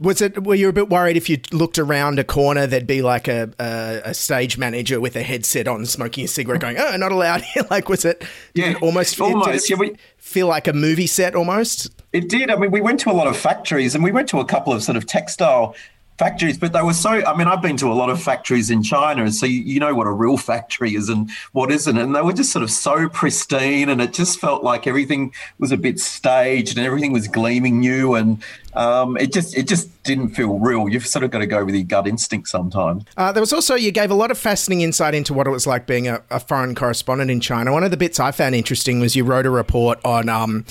Was 0.00 0.22
it? 0.22 0.44
Were 0.44 0.54
you 0.54 0.68
a 0.68 0.72
bit 0.72 0.88
worried 0.88 1.16
if 1.16 1.28
you 1.28 1.40
looked 1.50 1.78
around 1.78 2.20
a 2.20 2.24
corner, 2.24 2.66
there'd 2.66 2.86
be 2.86 3.02
like 3.02 3.26
a, 3.26 3.50
a, 3.58 4.00
a 4.04 4.14
stage 4.14 4.56
manager 4.56 5.00
with 5.00 5.16
a 5.16 5.22
headset 5.22 5.66
on, 5.66 5.86
smoking 5.86 6.24
a 6.24 6.28
cigarette, 6.28 6.60
going, 6.60 6.76
"Oh, 6.78 6.96
not 6.96 7.10
allowed 7.10 7.42
here." 7.42 7.64
like, 7.70 7.88
was 7.88 8.04
it? 8.04 8.24
Yeah, 8.54 8.74
almost. 8.80 9.20
almost. 9.20 9.46
Did 9.46 9.56
it 9.56 9.70
yeah, 9.70 9.76
we, 9.76 9.96
feel 10.18 10.46
like 10.46 10.68
a 10.68 10.72
movie 10.72 11.08
set 11.08 11.34
almost. 11.34 11.90
It 12.12 12.28
did. 12.28 12.50
I 12.50 12.56
mean, 12.56 12.70
we 12.70 12.80
went 12.80 13.00
to 13.00 13.10
a 13.10 13.12
lot 13.12 13.26
of 13.26 13.36
factories, 13.36 13.94
and 13.94 14.04
we 14.04 14.12
went 14.12 14.28
to 14.28 14.38
a 14.38 14.44
couple 14.44 14.72
of 14.72 14.82
sort 14.82 14.96
of 14.96 15.06
textile 15.06 15.74
factories, 16.18 16.58
but 16.58 16.72
they 16.72 16.82
were 16.82 16.92
so. 16.92 17.10
I 17.10 17.36
mean, 17.36 17.46
I've 17.46 17.62
been 17.62 17.76
to 17.78 17.90
a 17.90 17.94
lot 17.94 18.10
of 18.10 18.20
factories 18.20 18.70
in 18.70 18.82
China, 18.82 19.22
and 19.22 19.34
so 19.34 19.46
you, 19.46 19.60
you, 19.60 19.80
know 19.80 19.94
what 19.94 20.06
a 20.06 20.10
real 20.12 20.36
factory 20.36 20.94
is 20.94 21.08
and 21.08 21.30
what 21.52 21.70
isn't. 21.70 21.96
And 21.96 22.14
they 22.14 22.20
were 22.20 22.32
just 22.32 22.52
sort 22.52 22.64
of 22.64 22.70
so 22.70 23.08
pristine, 23.08 23.88
and 23.88 24.02
it 24.02 24.12
just 24.12 24.40
felt 24.40 24.64
like 24.64 24.86
everything 24.86 25.32
was 25.58 25.72
a 25.72 25.76
bit 25.76 26.00
staged 26.00 26.76
and 26.76 26.84
everything 26.84 27.12
was 27.12 27.28
gleaming 27.28 27.78
new, 27.78 28.14
and 28.14 28.42
um, 28.74 29.16
it 29.16 29.32
just 29.32 29.56
it 29.56 29.68
just 29.68 30.02
didn't 30.02 30.30
feel 30.30 30.58
real. 30.58 30.88
You've 30.88 31.06
sort 31.06 31.24
of 31.24 31.30
got 31.30 31.38
to 31.38 31.46
go 31.46 31.64
with 31.64 31.74
your 31.74 31.84
gut 31.84 32.08
instinct 32.08 32.48
sometimes. 32.48 33.04
Uh, 33.16 33.30
there 33.30 33.42
was 33.42 33.52
also 33.52 33.76
you 33.76 33.92
gave 33.92 34.10
a 34.10 34.14
lot 34.14 34.30
of 34.30 34.38
fascinating 34.38 34.82
insight 34.82 35.14
into 35.14 35.32
what 35.32 35.46
it 35.46 35.50
was 35.50 35.66
like 35.66 35.86
being 35.86 36.08
a, 36.08 36.22
a 36.30 36.40
foreign 36.40 36.74
correspondent 36.74 37.30
in 37.30 37.40
China. 37.40 37.72
One 37.72 37.84
of 37.84 37.92
the 37.92 37.96
bits 37.96 38.18
I 38.18 38.32
found 38.32 38.54
interesting 38.54 38.98
was 39.00 39.14
you 39.14 39.24
wrote 39.24 39.46
a 39.46 39.50
report 39.50 40.00
on. 40.04 40.28
Um, 40.28 40.64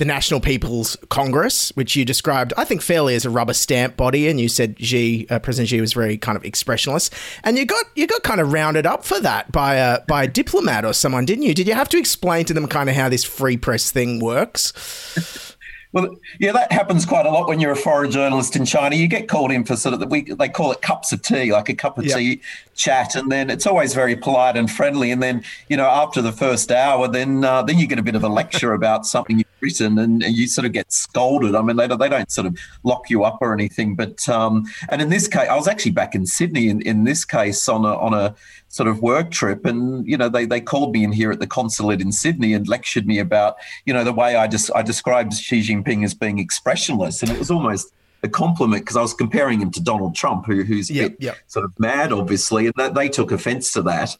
the 0.00 0.06
National 0.06 0.40
People's 0.40 0.96
Congress, 1.10 1.70
which 1.76 1.94
you 1.94 2.06
described, 2.06 2.54
I 2.56 2.64
think, 2.64 2.80
fairly 2.80 3.14
as 3.14 3.26
a 3.26 3.30
rubber 3.30 3.52
stamp 3.52 3.98
body, 3.98 4.28
and 4.28 4.40
you 4.40 4.48
said 4.48 4.76
Xi, 4.80 5.26
uh, 5.28 5.38
President 5.40 5.68
Xi, 5.68 5.78
was 5.78 5.92
very 5.92 6.16
kind 6.16 6.36
of 6.36 6.44
expressionless, 6.44 7.10
and 7.44 7.58
you 7.58 7.66
got 7.66 7.84
you 7.94 8.06
got 8.06 8.22
kind 8.22 8.40
of 8.40 8.50
rounded 8.50 8.86
up 8.86 9.04
for 9.04 9.20
that 9.20 9.52
by 9.52 9.74
a 9.74 10.00
by 10.08 10.24
a 10.24 10.26
diplomat 10.26 10.86
or 10.86 10.94
someone, 10.94 11.26
didn't 11.26 11.44
you? 11.44 11.52
Did 11.52 11.68
you 11.68 11.74
have 11.74 11.90
to 11.90 11.98
explain 11.98 12.46
to 12.46 12.54
them 12.54 12.66
kind 12.66 12.88
of 12.88 12.96
how 12.96 13.10
this 13.10 13.24
free 13.24 13.58
press 13.58 13.90
thing 13.90 14.20
works? 14.20 15.54
Well, 15.92 16.16
yeah, 16.38 16.52
that 16.52 16.70
happens 16.70 17.04
quite 17.04 17.26
a 17.26 17.30
lot 17.30 17.48
when 17.48 17.58
you're 17.58 17.72
a 17.72 17.76
foreign 17.76 18.12
journalist 18.12 18.54
in 18.54 18.64
China. 18.64 18.94
You 18.94 19.08
get 19.08 19.26
called 19.26 19.50
in 19.50 19.64
for 19.64 19.74
sort 19.74 19.92
of 19.92 19.98
the, 19.98 20.06
we 20.06 20.22
they 20.22 20.48
call 20.48 20.70
it 20.70 20.82
cups 20.82 21.10
of 21.12 21.20
tea, 21.20 21.52
like 21.52 21.68
a 21.68 21.74
cup 21.74 21.98
of 21.98 22.04
yep. 22.04 22.16
tea 22.16 22.40
chat, 22.76 23.16
and 23.16 23.30
then 23.30 23.50
it's 23.50 23.66
always 23.66 23.92
very 23.92 24.14
polite 24.14 24.56
and 24.56 24.70
friendly. 24.70 25.10
And 25.10 25.20
then 25.20 25.42
you 25.68 25.76
know 25.76 25.86
after 25.86 26.22
the 26.22 26.30
first 26.30 26.70
hour, 26.70 27.08
then 27.08 27.44
uh, 27.44 27.62
then 27.62 27.78
you 27.78 27.88
get 27.88 27.98
a 27.98 28.04
bit 28.04 28.14
of 28.14 28.22
a 28.22 28.28
lecture 28.28 28.72
about 28.72 29.04
something 29.04 29.38
you've 29.38 29.49
written, 29.60 29.98
and, 29.98 30.22
you 30.22 30.46
sort 30.46 30.64
of 30.64 30.72
get 30.72 30.92
scolded. 30.92 31.54
I 31.54 31.62
mean, 31.62 31.76
they 31.76 31.86
they 31.86 32.08
don't 32.08 32.30
sort 32.30 32.46
of 32.46 32.58
lock 32.84 33.10
you 33.10 33.24
up 33.24 33.38
or 33.40 33.52
anything, 33.52 33.94
but 33.94 34.28
um, 34.28 34.64
and 34.88 35.02
in 35.02 35.08
this 35.08 35.28
case, 35.28 35.48
I 35.48 35.56
was 35.56 35.68
actually 35.68 35.92
back 35.92 36.14
in 36.14 36.26
Sydney. 36.26 36.68
In, 36.68 36.80
in 36.82 37.04
this 37.04 37.24
case, 37.24 37.68
on 37.68 37.84
a 37.84 37.94
on 37.96 38.14
a 38.14 38.34
sort 38.70 38.88
of 38.88 39.02
work 39.02 39.32
trip 39.32 39.66
and 39.66 40.06
you 40.06 40.16
know 40.16 40.28
they, 40.28 40.46
they 40.46 40.60
called 40.60 40.92
me 40.92 41.02
in 41.02 41.10
here 41.10 41.32
at 41.32 41.40
the 41.40 41.46
consulate 41.46 42.00
in 42.00 42.12
Sydney 42.12 42.54
and 42.54 42.68
lectured 42.68 43.04
me 43.04 43.18
about 43.18 43.56
you 43.84 43.92
know 43.92 44.04
the 44.04 44.12
way 44.12 44.36
I 44.36 44.46
just 44.46 44.70
I 44.74 44.82
described 44.82 45.34
Xi 45.34 45.60
Jinping 45.60 46.04
as 46.04 46.14
being 46.14 46.38
expressionless 46.38 47.20
and 47.22 47.32
it 47.32 47.38
was 47.38 47.50
almost 47.50 47.92
a 48.22 48.28
compliment 48.28 48.82
because 48.82 48.96
I 48.96 49.02
was 49.02 49.14
comparing 49.14 49.60
him 49.60 49.70
to 49.72 49.82
Donald 49.82 50.14
Trump, 50.14 50.46
who, 50.46 50.62
who's 50.62 50.90
bit 50.90 51.16
yep. 51.20 51.38
sort 51.46 51.64
of 51.64 51.78
mad, 51.78 52.12
obviously, 52.12 52.66
and 52.66 52.74
that, 52.76 52.94
they 52.94 53.08
took 53.08 53.32
offence 53.32 53.72
to 53.72 53.82
that. 53.82 54.16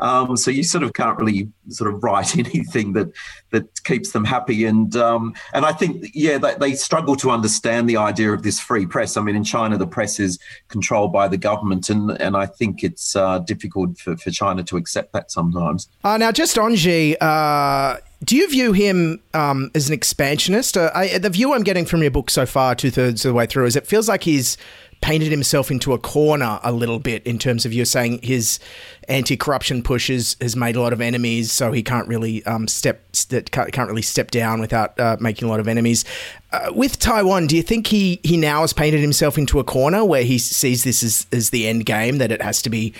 Um, 0.00 0.36
so 0.36 0.50
you 0.50 0.64
sort 0.64 0.82
of 0.82 0.94
can't 0.94 1.18
really 1.18 1.48
sort 1.68 1.92
of 1.92 2.02
write 2.02 2.36
anything 2.38 2.92
that 2.94 3.12
that 3.50 3.84
keeps 3.84 4.12
them 4.12 4.24
happy. 4.24 4.64
And 4.64 4.96
um, 4.96 5.34
and 5.52 5.64
I 5.64 5.72
think 5.72 6.10
yeah, 6.14 6.38
they, 6.38 6.54
they, 6.54 6.74
struggle 6.74 7.14
to 7.16 7.30
understand 7.30 7.88
the 7.88 7.98
idea 7.98 8.32
of 8.32 8.42
this 8.42 8.58
free 8.58 8.86
press. 8.86 9.16
I 9.16 9.22
mean, 9.22 9.36
in 9.36 9.44
China, 9.44 9.76
the 9.76 9.86
press 9.86 10.18
is 10.18 10.38
controlled 10.68 11.12
by 11.12 11.28
the 11.28 11.38
government, 11.38 11.90
and 11.90 12.10
and 12.20 12.36
I 12.36 12.46
think 12.46 12.82
it's 12.82 13.14
uh, 13.14 13.38
difficult 13.40 13.98
for, 13.98 14.16
for 14.16 14.30
China 14.30 14.64
to 14.64 14.76
accept 14.76 15.12
that 15.12 15.30
sometimes. 15.30 15.88
Uh, 16.02 16.16
now, 16.16 16.32
just 16.32 16.58
on 16.58 16.74
Xi. 16.74 17.16
Uh 17.20 17.98
do 18.24 18.36
you 18.36 18.48
view 18.48 18.72
him 18.72 19.20
um, 19.34 19.70
as 19.74 19.88
an 19.88 19.94
expansionist? 19.94 20.76
Uh, 20.76 20.90
I, 20.94 21.18
the 21.18 21.30
view 21.30 21.54
I'm 21.54 21.62
getting 21.62 21.84
from 21.84 22.02
your 22.02 22.10
book 22.10 22.30
so 22.30 22.46
far, 22.46 22.74
two 22.74 22.90
thirds 22.90 23.24
of 23.24 23.30
the 23.30 23.34
way 23.34 23.46
through, 23.46 23.66
is 23.66 23.76
it 23.76 23.86
feels 23.86 24.08
like 24.08 24.24
he's 24.24 24.56
painted 25.00 25.32
himself 25.32 25.68
into 25.68 25.92
a 25.92 25.98
corner 25.98 26.60
a 26.62 26.70
little 26.70 27.00
bit 27.00 27.26
in 27.26 27.36
terms 27.36 27.66
of 27.66 27.72
you're 27.72 27.84
saying 27.84 28.20
his 28.22 28.60
anti-corruption 29.08 29.82
pushes 29.82 30.36
has 30.40 30.54
made 30.54 30.76
a 30.76 30.80
lot 30.80 30.92
of 30.92 31.00
enemies, 31.00 31.50
so 31.50 31.72
he 31.72 31.82
can't 31.82 32.06
really 32.06 32.44
um, 32.46 32.68
step 32.68 33.02
can't 33.50 33.88
really 33.88 34.02
step 34.02 34.30
down 34.30 34.60
without 34.60 34.98
uh, 35.00 35.16
making 35.20 35.48
a 35.48 35.50
lot 35.50 35.58
of 35.58 35.66
enemies. 35.66 36.04
Uh, 36.52 36.70
with 36.72 36.98
Taiwan, 37.00 37.48
do 37.48 37.56
you 37.56 37.62
think 37.62 37.88
he 37.88 38.20
he 38.22 38.36
now 38.36 38.60
has 38.60 38.72
painted 38.72 39.00
himself 39.00 39.36
into 39.36 39.58
a 39.58 39.64
corner 39.64 40.04
where 40.04 40.22
he 40.22 40.38
sees 40.38 40.84
this 40.84 41.02
as, 41.02 41.26
as 41.32 41.50
the 41.50 41.66
end 41.66 41.84
game 41.84 42.18
that 42.18 42.30
it 42.30 42.40
has 42.40 42.62
to 42.62 42.70
be 42.70 42.94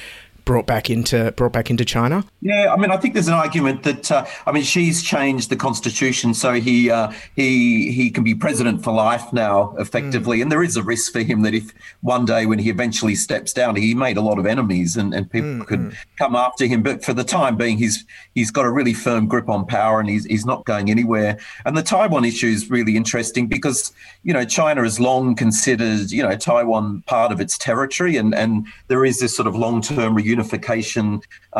brought 0.45 0.67
back 0.67 0.91
into 0.91 1.33
brought 1.33 1.53
back 1.53 1.71
into 1.71 1.85
China? 1.85 2.25
Yeah, 2.41 2.73
I 2.73 2.77
mean, 2.77 2.91
I 2.91 2.97
think 2.97 3.15
there's 3.15 3.29
an 3.29 3.35
argument 3.35 3.83
that 3.85 4.11
uh, 4.11 4.27
I 4.47 4.53
mean, 4.53 4.65
Xi's 4.65 5.03
changed 5.03 5.51
the 5.51 5.57
constitution, 5.57 6.35
so 6.35 6.55
he 6.55 6.91
uh, 6.91 7.13
he 7.37 7.93
he 7.93 8.11
can 8.11 8.25
be 8.25 8.35
president 8.35 8.83
for 8.83 8.93
life 8.93 9.33
now, 9.33 9.75
effectively. 9.79 10.39
Mm. 10.39 10.43
And 10.43 10.53
there 10.53 10.63
is 10.63 10.77
a 10.77 10.83
risk 10.83 11.13
for 11.13 11.21
him 11.21 11.43
that 11.43 11.55
if 11.55 11.73
one 12.01 12.25
day 12.25 12.47
when 12.47 12.59
he 12.59 12.71
eventually 12.71 13.15
steps 13.15 13.53
down, 13.53 13.77
he 13.77 13.95
made 13.95 14.17
a 14.17 14.21
lot 14.21 14.39
of 14.39 14.47
enemies, 14.47 14.97
and, 14.97 15.15
and 15.15 15.31
people 15.31 15.51
mm, 15.51 15.67
could 15.67 15.81
mm. 15.81 15.97
come 16.19 16.35
after 16.35 16.67
him. 16.67 16.83
But 16.83 17.05
for 17.05 17.13
the 17.13 17.25
time 17.25 17.57
being, 17.57 17.79
he's 17.79 18.05
he's 18.35 18.51
got 18.51 18.65
a 18.65 18.71
really 18.71 18.95
firm 18.95 19.27
grip 19.27 19.49
on 19.49 19.67
power, 19.67 20.01
and 20.01 20.09
he's 20.09 20.25
he's 20.25 20.47
not 20.47 20.65
going 20.65 20.91
anywhere. 20.91 21.39
And 21.65 21.77
the 21.77 21.83
Taiwan 21.83 22.25
issue 22.25 22.49
is 22.49 22.71
really 22.71 22.97
interesting 22.97 23.47
because 23.47 23.93
you 24.23 24.33
know 24.33 24.45
China 24.45 24.83
has 24.83 24.99
long 24.99 25.35
considered 25.35 26.11
you 26.11 26.23
know 26.23 26.37
Taiwan 26.37 27.03
part 27.07 27.33
of 27.33 27.41
its 27.41 27.57
territory, 27.59 28.17
and 28.17 28.35
and 28.35 28.67
there 28.89 29.05
is 29.05 29.21
this 29.21 29.37
sort 29.37 29.47
of 29.47 29.55
long 29.55 29.81
term 29.81 30.15
unification 30.35 31.07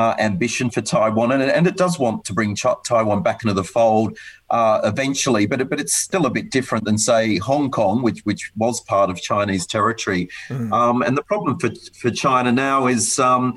uh, 0.01 0.15
ambition 0.19 0.71
for 0.71 0.83
Taiwan, 0.83 1.33
and, 1.33 1.43
and 1.43 1.67
it 1.67 1.77
does 1.77 1.95
want 1.99 2.25
to 2.27 2.33
bring 2.39 2.57
Taiwan 2.91 3.23
back 3.23 3.39
into 3.43 3.55
the 3.55 3.69
fold 3.77 4.11
uh, 4.51 4.81
eventually. 4.85 5.45
But 5.47 5.69
but 5.71 5.81
it's 5.81 5.95
still 5.95 6.27
a 6.27 6.31
bit 6.39 6.51
different 6.51 6.85
than 6.85 6.99
say 6.99 7.39
Hong 7.51 7.71
Kong, 7.71 8.03
which 8.07 8.21
which 8.29 8.43
was 8.57 8.81
part 8.81 9.09
of 9.11 9.17
Chinese 9.31 9.67
territory. 9.67 10.29
Mm. 10.49 10.73
Um, 10.73 11.03
and 11.03 11.17
the 11.17 11.27
problem 11.33 11.59
for 11.59 11.71
for 12.01 12.11
China 12.11 12.51
now 12.53 12.87
is. 12.87 13.19
Um, 13.19 13.55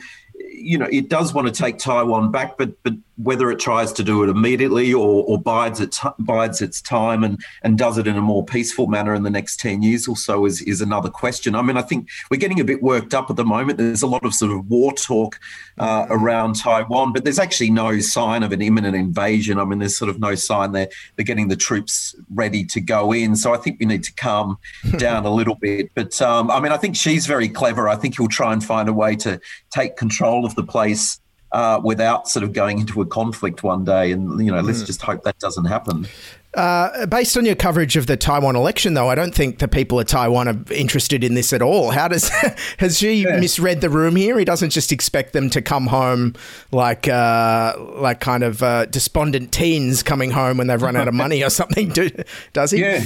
you 0.58 0.78
know, 0.78 0.88
it 0.92 1.10
does 1.10 1.34
want 1.34 1.48
to 1.48 1.54
take 1.54 1.78
Taiwan 1.78 2.32
back, 2.32 2.58
but 2.58 2.82
but 2.84 2.94
whether 3.18 3.50
it 3.50 3.60
tries 3.60 3.94
to 3.94 4.04
do 4.04 4.24
it 4.24 4.30
immediately 4.30 4.94
or, 4.94 5.24
or 5.24 5.40
bides 5.40 5.80
its 5.80 6.02
bides 6.20 6.62
its 6.62 6.82
time 6.82 7.24
and 7.24 7.42
and 7.64 7.78
does 7.78 7.98
it 7.98 8.08
in 8.08 8.18
a 8.18 8.22
more 8.22 8.44
peaceful 8.44 8.88
manner 8.88 9.14
in 9.14 9.24
the 9.24 9.30
next 9.30 9.60
ten 9.60 9.82
years 9.82 10.08
or 10.08 10.18
so 10.18 10.46
is 10.46 10.62
is 10.64 10.82
another 10.82 11.10
question. 11.10 11.56
I 11.56 11.62
mean, 11.62 11.78
I 11.78 11.82
think 11.82 12.10
we're 12.30 12.38
getting 12.38 12.60
a 12.60 12.66
bit 12.66 12.82
worked 12.84 13.14
up 13.14 13.30
at 13.30 13.36
the 13.36 13.46
moment. 13.46 13.78
There's 13.78 14.02
a 14.02 14.08
lot 14.08 14.26
of 14.26 14.34
sort 14.34 14.52
of 14.52 14.70
war 14.70 14.94
talk 14.94 15.40
uh, 15.78 16.06
around 16.10 16.56
Taiwan, 16.56 17.14
but 17.14 17.24
there's 17.24 17.40
actually 17.40 17.70
no 17.70 18.00
sign 18.00 18.44
of 18.44 18.52
an 18.52 18.62
imminent 18.62 18.96
invasion. 18.96 19.60
I 19.60 19.66
mean, 19.66 19.80
there's 19.80 19.98
sort 19.98 20.10
of 20.10 20.20
no 20.20 20.36
sign 20.36 20.72
they're 20.72 20.90
they're 21.16 21.26
getting 21.26 21.48
the 21.48 21.56
troops 21.56 22.16
ready 22.34 22.64
to 22.66 22.82
go 22.82 23.12
in. 23.12 23.36
So 23.36 23.54
I 23.54 23.58
think 23.58 23.80
we 23.80 23.86
need 23.86 24.04
to 24.04 24.14
calm 24.14 24.58
down 24.98 25.26
a 25.26 25.34
little 25.34 25.56
bit. 25.56 25.92
But 25.96 26.22
um, 26.22 26.52
I 26.52 26.60
mean, 26.60 26.72
I 26.72 26.78
think 26.78 26.96
Xi's 26.96 27.28
very 27.28 27.50
clever. 27.50 27.88
I 27.88 27.96
think 27.96 28.18
he'll 28.18 28.28
try 28.28 28.54
and 28.54 28.64
find 28.64 28.90
a 28.90 28.94
way 28.94 29.16
to 29.18 29.40
take 29.72 29.98
control 29.98 30.45
of 30.46 30.56
the 30.56 30.64
place 30.64 31.20
uh, 31.52 31.80
without 31.84 32.28
sort 32.28 32.44
of 32.44 32.54
going 32.54 32.80
into 32.80 33.02
a 33.02 33.06
conflict 33.06 33.64
one 33.64 33.84
day. 33.84 34.12
And, 34.12 34.44
you 34.46 34.52
know, 34.52 34.62
let's 34.62 34.84
mm. 34.84 34.86
just 34.86 35.02
hope 35.02 35.24
that 35.24 35.40
doesn't 35.40 35.66
happen. 35.66 36.08
Uh, 36.56 37.06
based 37.08 37.36
on 37.36 37.46
your 37.46 37.56
coverage 37.56 37.98
of 37.98 38.08
the 38.08 38.16
Taiwan 38.16 38.56
election, 38.56 38.94
though, 38.94 39.10
I 39.10 39.16
don't 39.16 39.36
think 39.36 39.60
the 39.60 39.68
people 39.68 40.00
of 40.00 40.08
Taiwan 40.08 40.48
are 40.48 40.74
interested 40.74 41.22
in 41.22 41.34
this 41.34 41.52
at 41.52 41.62
all. 41.62 41.92
How 41.92 42.08
does 42.08 42.30
has 42.78 42.98
Xi 42.98 43.24
yeah. 43.24 43.40
misread 43.40 43.82
the 43.82 43.90
room 43.90 44.16
here? 44.16 44.40
He 44.40 44.46
doesn't 44.46 44.70
just 44.70 44.94
expect 44.94 45.34
them 45.34 45.50
to 45.50 45.62
come 45.62 45.88
home 45.88 46.34
like 46.72 47.10
uh, 47.10 47.76
like 47.96 48.22
kind 48.22 48.44
of 48.44 48.64
uh, 48.64 48.86
despondent 48.86 49.52
teens 49.52 50.02
coming 50.02 50.32
home 50.32 50.58
when 50.58 50.68
they've 50.68 50.82
run 50.82 50.96
out 50.96 51.10
of 51.10 51.14
money 51.14 51.44
or 51.44 51.50
something. 51.50 51.90
Do, 51.90 52.10
does 52.54 52.72
he? 52.72 52.80
Yeah. 52.80 53.04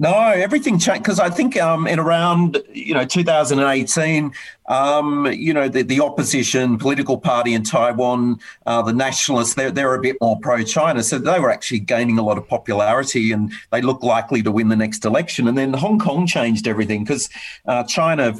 No, 0.00 0.16
everything 0.16 0.78
changed 0.78 1.02
because 1.02 1.18
I 1.18 1.28
think 1.28 1.60
um, 1.60 1.88
in 1.88 1.98
around 1.98 2.62
you 2.72 2.94
know 2.94 3.04
2018, 3.04 4.32
um, 4.68 5.26
you 5.26 5.52
know 5.52 5.68
the, 5.68 5.82
the 5.82 6.00
opposition 6.00 6.78
political 6.78 7.18
party 7.18 7.52
in 7.52 7.64
Taiwan, 7.64 8.38
uh, 8.64 8.80
the 8.82 8.92
nationalists, 8.92 9.54
they're, 9.54 9.72
they're 9.72 9.94
a 9.96 10.00
bit 10.00 10.16
more 10.20 10.38
pro-China, 10.40 11.02
so 11.02 11.18
they 11.18 11.40
were 11.40 11.50
actually 11.50 11.80
gaining 11.80 12.16
a 12.16 12.22
lot 12.22 12.38
of 12.38 12.46
popularity 12.46 13.32
and 13.32 13.52
they 13.72 13.82
look 13.82 14.04
likely 14.04 14.40
to 14.40 14.52
win 14.52 14.68
the 14.68 14.76
next 14.76 15.04
election. 15.04 15.48
And 15.48 15.58
then 15.58 15.72
Hong 15.72 15.98
Kong 15.98 16.28
changed 16.28 16.68
everything 16.68 17.02
because 17.02 17.28
uh, 17.66 17.82
China 17.82 18.34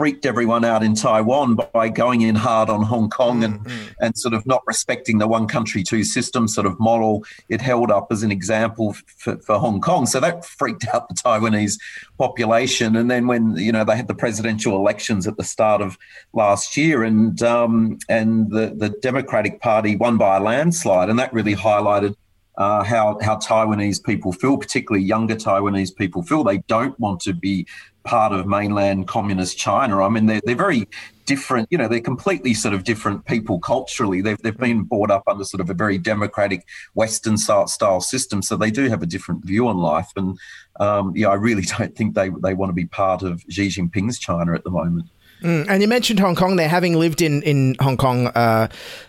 freaked 0.00 0.24
everyone 0.24 0.64
out 0.64 0.82
in 0.82 0.94
Taiwan 0.94 1.58
by 1.74 1.90
going 1.90 2.22
in 2.22 2.34
hard 2.34 2.70
on 2.70 2.80
Hong 2.80 3.10
Kong 3.10 3.44
and 3.44 3.60
mm-hmm. 3.60 3.88
and 4.00 4.16
sort 4.16 4.32
of 4.32 4.46
not 4.46 4.62
respecting 4.66 5.18
the 5.18 5.28
one 5.28 5.46
country 5.46 5.82
two 5.82 6.04
system 6.04 6.48
sort 6.48 6.66
of 6.66 6.80
model 6.80 7.22
it 7.50 7.60
held 7.60 7.90
up 7.90 8.06
as 8.10 8.22
an 8.22 8.32
example 8.32 8.94
for, 9.18 9.36
for 9.40 9.58
Hong 9.58 9.78
Kong. 9.78 10.06
So 10.06 10.18
that 10.18 10.46
freaked 10.46 10.86
out 10.94 11.10
the 11.10 11.14
Taiwanese 11.14 11.78
population. 12.16 12.96
And 12.96 13.10
then 13.10 13.26
when 13.26 13.56
you 13.56 13.72
know 13.72 13.84
they 13.84 13.94
had 13.94 14.08
the 14.08 14.14
presidential 14.14 14.74
elections 14.74 15.26
at 15.26 15.36
the 15.36 15.44
start 15.44 15.82
of 15.82 15.98
last 16.32 16.78
year, 16.78 17.04
and 17.04 17.42
um, 17.42 17.98
and 18.08 18.50
the 18.50 18.72
the 18.74 18.88
Democratic 19.02 19.60
Party 19.60 19.96
won 19.96 20.16
by 20.16 20.38
a 20.38 20.40
landslide, 20.40 21.10
and 21.10 21.18
that 21.18 21.30
really 21.34 21.54
highlighted 21.54 22.14
uh, 22.56 22.84
how 22.84 23.18
how 23.22 23.36
Taiwanese 23.36 24.04
people 24.04 24.32
feel, 24.32 24.56
particularly 24.56 25.04
younger 25.04 25.34
Taiwanese 25.34 25.94
people 25.94 26.22
feel. 26.22 26.44
They 26.44 26.58
don't 26.68 26.98
want 27.00 27.20
to 27.20 27.32
be 27.32 27.66
part 28.04 28.32
of 28.32 28.46
mainland 28.46 29.08
communist 29.08 29.58
China. 29.58 30.02
I 30.02 30.08
mean, 30.08 30.26
they're, 30.26 30.40
they're 30.44 30.54
very 30.54 30.88
different. 31.26 31.68
You 31.70 31.78
know, 31.78 31.88
they're 31.88 32.00
completely 32.00 32.54
sort 32.54 32.74
of 32.74 32.84
different 32.84 33.24
people 33.26 33.60
culturally. 33.60 34.20
They've 34.20 34.38
they've 34.38 34.56
been 34.56 34.82
brought 34.82 35.10
up 35.10 35.22
under 35.26 35.44
sort 35.44 35.60
of 35.60 35.70
a 35.70 35.74
very 35.74 35.98
democratic 35.98 36.66
Western 36.94 37.36
style 37.36 38.00
system, 38.00 38.42
so 38.42 38.56
they 38.56 38.70
do 38.70 38.88
have 38.88 39.02
a 39.02 39.06
different 39.06 39.44
view 39.44 39.68
on 39.68 39.78
life. 39.78 40.10
And 40.16 40.38
um, 40.78 41.12
yeah, 41.14 41.28
I 41.28 41.34
really 41.34 41.62
don't 41.78 41.94
think 41.94 42.14
they 42.14 42.30
they 42.42 42.54
want 42.54 42.70
to 42.70 42.74
be 42.74 42.86
part 42.86 43.22
of 43.22 43.42
Xi 43.48 43.68
Jinping's 43.68 44.18
China 44.18 44.54
at 44.54 44.64
the 44.64 44.70
moment. 44.70 45.06
Mm, 45.42 45.66
and 45.68 45.80
you 45.80 45.88
mentioned 45.88 46.20
Hong 46.20 46.36
Kong 46.36 46.56
there, 46.56 46.68
having 46.68 46.98
lived 46.98 47.22
in 47.22 47.42
in 47.42 47.76
Hong 47.80 47.96
Kong 47.96 48.26
uh, 48.28 48.68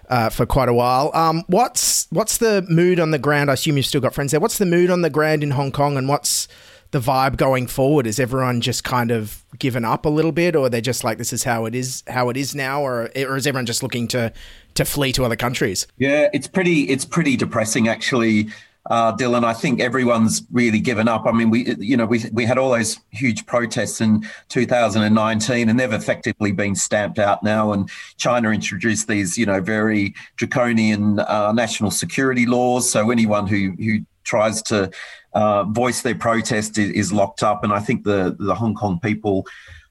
uh, 0.09 0.29
for 0.29 0.45
quite 0.45 0.69
a 0.69 0.73
while. 0.73 1.11
Um, 1.13 1.43
what's 1.47 2.07
what's 2.11 2.37
the 2.37 2.65
mood 2.69 2.99
on 2.99 3.11
the 3.11 3.19
ground? 3.19 3.49
I 3.49 3.53
assume 3.53 3.77
you've 3.77 3.85
still 3.85 4.01
got 4.01 4.13
friends 4.13 4.31
there. 4.31 4.39
What's 4.39 4.57
the 4.57 4.65
mood 4.65 4.89
on 4.89 5.01
the 5.01 5.09
ground 5.09 5.43
in 5.43 5.51
Hong 5.51 5.71
Kong, 5.71 5.97
and 5.97 6.07
what's 6.07 6.47
the 6.91 6.99
vibe 6.99 7.37
going 7.37 7.67
forward? 7.67 8.05
Is 8.05 8.19
everyone 8.19 8.61
just 8.61 8.83
kind 8.83 9.11
of 9.11 9.43
given 9.57 9.83
up 9.83 10.05
a 10.05 10.09
little 10.09 10.31
bit, 10.31 10.55
or 10.55 10.69
they're 10.69 10.81
just 10.81 11.03
like 11.03 11.17
this 11.17 11.33
is 11.33 11.43
how 11.43 11.65
it 11.65 11.75
is, 11.75 12.03
how 12.07 12.29
it 12.29 12.37
is 12.37 12.53
now, 12.53 12.81
or 12.81 13.09
or 13.15 13.37
is 13.37 13.47
everyone 13.47 13.65
just 13.65 13.83
looking 13.83 14.07
to 14.09 14.31
to 14.75 14.85
flee 14.85 15.11
to 15.13 15.25
other 15.25 15.35
countries? 15.35 15.87
Yeah, 15.97 16.29
it's 16.33 16.47
pretty 16.47 16.83
it's 16.83 17.05
pretty 17.05 17.35
depressing 17.35 17.87
actually 17.87 18.49
uh, 18.89 19.15
Dylan. 19.15 19.43
I 19.43 19.53
think 19.53 19.79
everyone's 19.79 20.43
really 20.51 20.79
given 20.79 21.07
up. 21.07 21.25
I 21.25 21.31
mean, 21.31 21.49
we 21.49 21.75
you 21.75 21.95
know 21.95 22.05
we 22.05 22.25
we 22.31 22.45
had 22.45 22.57
all 22.57 22.71
those 22.71 22.99
huge 23.11 23.45
protests 23.45 24.01
in 24.01 24.27
2019, 24.49 25.69
and 25.69 25.79
they've 25.79 25.93
effectively 25.93 26.51
been 26.51 26.75
stamped 26.75 27.19
out 27.19 27.43
now. 27.43 27.73
And 27.73 27.89
China 28.17 28.49
introduced 28.49 29.07
these 29.07 29.37
you 29.37 29.45
know 29.45 29.61
very 29.61 30.13
draconian 30.35 31.19
uh, 31.19 31.51
national 31.53 31.91
security 31.91 32.45
laws. 32.45 32.91
So 32.91 33.11
anyone 33.11 33.47
who 33.47 33.71
who 33.77 33.99
tries 34.23 34.61
to 34.63 34.89
uh, 35.33 35.63
voice 35.63 36.01
their 36.01 36.15
protest 36.15 36.77
is, 36.77 36.89
is, 36.91 37.13
locked 37.13 37.43
up. 37.43 37.63
And 37.63 37.73
I 37.73 37.79
think 37.79 38.03
the 38.03 38.35
the 38.39 38.55
Hong 38.55 38.75
Kong 38.75 38.99
people. 38.99 39.45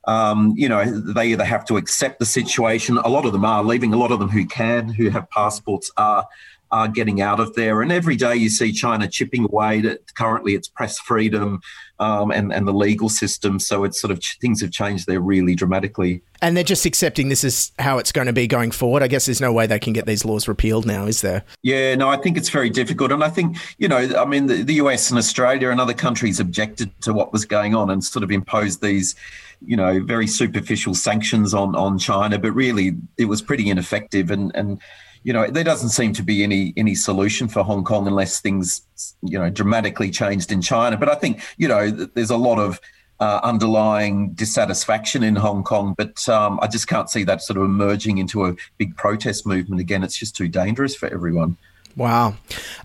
Um, 0.08 0.54
you 0.56 0.66
know, 0.66 0.82
they 0.84 1.26
either 1.26 1.44
have 1.44 1.66
to 1.66 1.76
accept 1.76 2.20
the 2.20 2.26
situation. 2.26 2.96
A 2.96 3.08
lot 3.08 3.26
of 3.26 3.32
them 3.32 3.44
are 3.44 3.62
leaving. 3.62 3.92
A 3.92 3.98
lot 3.98 4.10
of 4.10 4.18
them 4.18 4.30
who 4.30 4.46
can, 4.46 4.88
who 4.88 5.10
have 5.10 5.28
passports, 5.28 5.90
are 5.98 6.26
are 6.72 6.88
getting 6.88 7.20
out 7.20 7.40
of 7.40 7.54
there. 7.54 7.82
And 7.82 7.90
every 7.90 8.16
day 8.16 8.36
you 8.36 8.48
see 8.48 8.72
China 8.72 9.08
chipping 9.08 9.44
away. 9.44 9.80
At, 9.80 10.14
currently, 10.14 10.54
it's 10.54 10.68
press 10.68 10.98
freedom 10.98 11.60
um, 11.98 12.30
and 12.30 12.52
and 12.52 12.66
the 12.66 12.72
legal 12.72 13.08
system. 13.08 13.58
So 13.58 13.84
it's 13.84 14.00
sort 14.00 14.10
of 14.10 14.22
things 14.40 14.60
have 14.60 14.70
changed 14.70 15.06
there 15.06 15.20
really 15.20 15.54
dramatically. 15.54 16.22
And 16.42 16.56
they're 16.56 16.64
just 16.64 16.86
accepting 16.86 17.28
this 17.28 17.44
is 17.44 17.72
how 17.78 17.98
it's 17.98 18.12
going 18.12 18.26
to 18.26 18.32
be 18.32 18.46
going 18.46 18.70
forward. 18.70 19.02
I 19.02 19.08
guess 19.08 19.26
there's 19.26 19.40
no 19.40 19.52
way 19.52 19.66
they 19.66 19.78
can 19.78 19.92
get 19.92 20.06
these 20.06 20.24
laws 20.24 20.48
repealed 20.48 20.86
now, 20.86 21.06
is 21.06 21.20
there? 21.20 21.44
Yeah, 21.62 21.94
no, 21.96 22.08
I 22.08 22.16
think 22.16 22.38
it's 22.38 22.48
very 22.48 22.70
difficult. 22.70 23.12
And 23.12 23.22
I 23.22 23.28
think, 23.28 23.58
you 23.76 23.88
know, 23.88 23.98
I 24.16 24.24
mean, 24.24 24.46
the, 24.46 24.62
the 24.62 24.74
US 24.74 25.10
and 25.10 25.18
Australia 25.18 25.68
and 25.70 25.80
other 25.80 25.92
countries 25.92 26.40
objected 26.40 26.90
to 27.02 27.12
what 27.12 27.32
was 27.32 27.44
going 27.44 27.74
on 27.74 27.90
and 27.90 28.02
sort 28.02 28.22
of 28.22 28.30
imposed 28.30 28.80
these 28.80 29.14
you 29.62 29.76
know 29.76 30.02
very 30.02 30.26
superficial 30.26 30.94
sanctions 30.94 31.52
on 31.54 31.76
on 31.76 31.98
China, 31.98 32.38
but 32.38 32.52
really 32.52 32.96
it 33.18 33.26
was 33.26 33.42
pretty 33.42 33.68
ineffective. 33.68 34.30
And 34.30 34.50
and 34.54 34.80
you 35.22 35.32
know, 35.32 35.46
there 35.46 35.64
doesn't 35.64 35.90
seem 35.90 36.12
to 36.14 36.22
be 36.22 36.42
any 36.42 36.72
any 36.76 36.94
solution 36.94 37.48
for 37.48 37.62
Hong 37.62 37.84
Kong 37.84 38.06
unless 38.06 38.40
things, 38.40 38.82
you 39.22 39.38
know, 39.38 39.50
dramatically 39.50 40.10
changed 40.10 40.50
in 40.50 40.62
China. 40.62 40.96
But 40.96 41.08
I 41.08 41.14
think, 41.14 41.42
you 41.58 41.68
know, 41.68 41.90
there's 41.90 42.30
a 42.30 42.36
lot 42.36 42.58
of 42.58 42.80
uh, 43.20 43.40
underlying 43.42 44.32
dissatisfaction 44.32 45.22
in 45.22 45.36
Hong 45.36 45.62
Kong, 45.62 45.94
but 45.96 46.26
um, 46.28 46.58
I 46.62 46.68
just 46.68 46.88
can't 46.88 47.10
see 47.10 47.22
that 47.24 47.42
sort 47.42 47.58
of 47.58 47.64
emerging 47.64 48.18
into 48.18 48.46
a 48.46 48.54
big 48.78 48.96
protest 48.96 49.46
movement 49.46 49.80
again. 49.80 50.02
It's 50.02 50.16
just 50.16 50.34
too 50.34 50.48
dangerous 50.48 50.96
for 50.96 51.06
everyone. 51.12 51.58
Wow. 51.96 52.36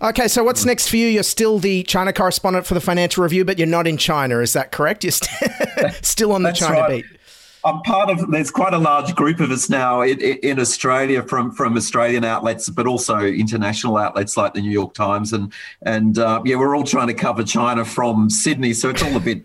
Okay, 0.02 0.28
so 0.28 0.44
what's 0.44 0.64
next 0.64 0.88
for 0.88 0.96
you? 0.96 1.06
You're 1.06 1.22
still 1.22 1.58
the 1.58 1.84
China 1.84 2.12
correspondent 2.12 2.66
for 2.66 2.74
the 2.74 2.80
Financial 2.80 3.22
Review, 3.22 3.44
but 3.44 3.56
you're 3.58 3.66
not 3.66 3.86
in 3.86 3.96
China. 3.96 4.40
Is 4.40 4.52
that 4.52 4.72
correct? 4.72 5.04
You're 5.04 5.12
st- 5.12 5.94
still 6.02 6.32
on 6.32 6.42
the 6.42 6.52
China 6.52 6.80
right. 6.80 7.04
beat. 7.04 7.15
I'm 7.64 7.82
part 7.82 8.10
of. 8.10 8.30
There's 8.30 8.50
quite 8.50 8.74
a 8.74 8.78
large 8.78 9.14
group 9.14 9.40
of 9.40 9.50
us 9.50 9.68
now 9.68 10.02
in, 10.02 10.20
in, 10.20 10.60
Australia 10.60 11.22
from 11.22 11.52
from 11.52 11.76
Australian 11.76 12.24
outlets, 12.24 12.68
but 12.68 12.86
also 12.86 13.18
international 13.18 13.96
outlets 13.96 14.36
like 14.36 14.54
the 14.54 14.60
New 14.60 14.70
York 14.70 14.94
Times, 14.94 15.32
and 15.32 15.52
and 15.82 16.18
uh, 16.18 16.42
yeah, 16.44 16.56
we're 16.56 16.76
all 16.76 16.84
trying 16.84 17.08
to 17.08 17.14
cover 17.14 17.42
China 17.42 17.84
from 17.84 18.30
Sydney, 18.30 18.72
so 18.72 18.90
it's 18.90 19.02
all 19.02 19.16
a 19.16 19.20
bit 19.20 19.44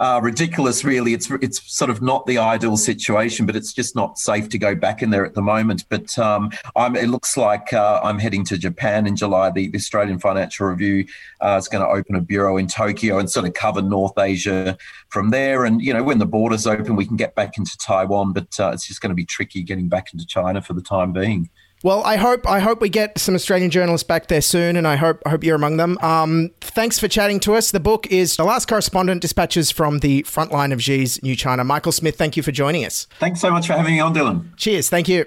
uh, 0.00 0.18
ridiculous, 0.22 0.82
really. 0.82 1.12
It's 1.12 1.30
it's 1.42 1.60
sort 1.70 1.90
of 1.90 2.00
not 2.00 2.24
the 2.26 2.38
ideal 2.38 2.78
situation, 2.78 3.44
but 3.44 3.54
it's 3.54 3.74
just 3.74 3.94
not 3.94 4.18
safe 4.18 4.48
to 4.48 4.58
go 4.58 4.74
back 4.74 5.02
in 5.02 5.10
there 5.10 5.26
at 5.26 5.34
the 5.34 5.42
moment. 5.42 5.84
But 5.90 6.18
um, 6.18 6.50
it 6.74 7.10
looks 7.10 7.36
like 7.36 7.74
uh, 7.74 8.00
I'm 8.02 8.18
heading 8.18 8.42
to 8.46 8.56
Japan 8.56 9.06
in 9.06 9.14
July. 9.14 9.50
The, 9.50 9.68
the 9.68 9.76
Australian 9.76 10.18
Financial 10.18 10.66
Review 10.66 11.06
uh, 11.42 11.58
is 11.60 11.68
going 11.68 11.84
to 11.84 11.90
open 11.90 12.14
a 12.16 12.20
bureau 12.22 12.56
in 12.56 12.66
Tokyo 12.66 13.18
and 13.18 13.30
sort 13.30 13.46
of 13.46 13.52
cover 13.52 13.82
North 13.82 14.18
Asia 14.18 14.78
from 15.10 15.28
there. 15.30 15.66
And 15.66 15.82
you 15.82 15.92
know, 15.92 16.02
when 16.02 16.18
the 16.18 16.26
borders 16.26 16.66
open, 16.66 16.96
we 16.96 17.04
can 17.04 17.16
get 17.16 17.34
back 17.34 17.58
into 17.58 17.76
Taiwan, 17.76 18.32
but 18.32 18.58
uh, 18.58 18.70
it's 18.72 18.88
just 18.88 19.02
going 19.02 19.10
to 19.10 19.14
be 19.14 19.26
tricky 19.26 19.62
getting 19.62 19.88
back 19.88 20.14
into 20.14 20.24
China 20.26 20.62
for 20.62 20.72
the 20.72 20.82
time 20.82 21.12
being. 21.12 21.50
Well, 21.82 22.04
I 22.04 22.16
hope 22.16 22.46
I 22.46 22.60
hope 22.60 22.82
we 22.82 22.90
get 22.90 23.18
some 23.18 23.34
Australian 23.34 23.70
journalists 23.70 24.06
back 24.06 24.26
there 24.28 24.42
soon, 24.42 24.76
and 24.76 24.86
I 24.86 24.96
hope 24.96 25.22
I 25.24 25.30
hope 25.30 25.42
you're 25.42 25.56
among 25.56 25.78
them. 25.78 25.96
Um, 26.02 26.50
thanks 26.60 26.98
for 26.98 27.08
chatting 27.08 27.40
to 27.40 27.54
us. 27.54 27.70
The 27.70 27.80
book 27.80 28.06
is 28.08 28.36
The 28.36 28.44
Last 28.44 28.68
Correspondent: 28.68 29.22
Dispatches 29.22 29.70
from 29.70 30.00
the 30.00 30.22
Front 30.24 30.52
Line 30.52 30.72
of 30.72 30.82
Xi's 30.82 31.22
New 31.22 31.34
China. 31.34 31.64
Michael 31.64 31.92
Smith, 31.92 32.18
thank 32.18 32.36
you 32.36 32.42
for 32.42 32.52
joining 32.52 32.84
us. 32.84 33.06
Thanks 33.18 33.40
so 33.40 33.50
much 33.50 33.66
for 33.66 33.72
having 33.72 33.94
me 33.94 34.00
on, 34.00 34.14
Dylan. 34.14 34.54
Cheers. 34.58 34.90
Thank 34.90 35.08
you. 35.08 35.24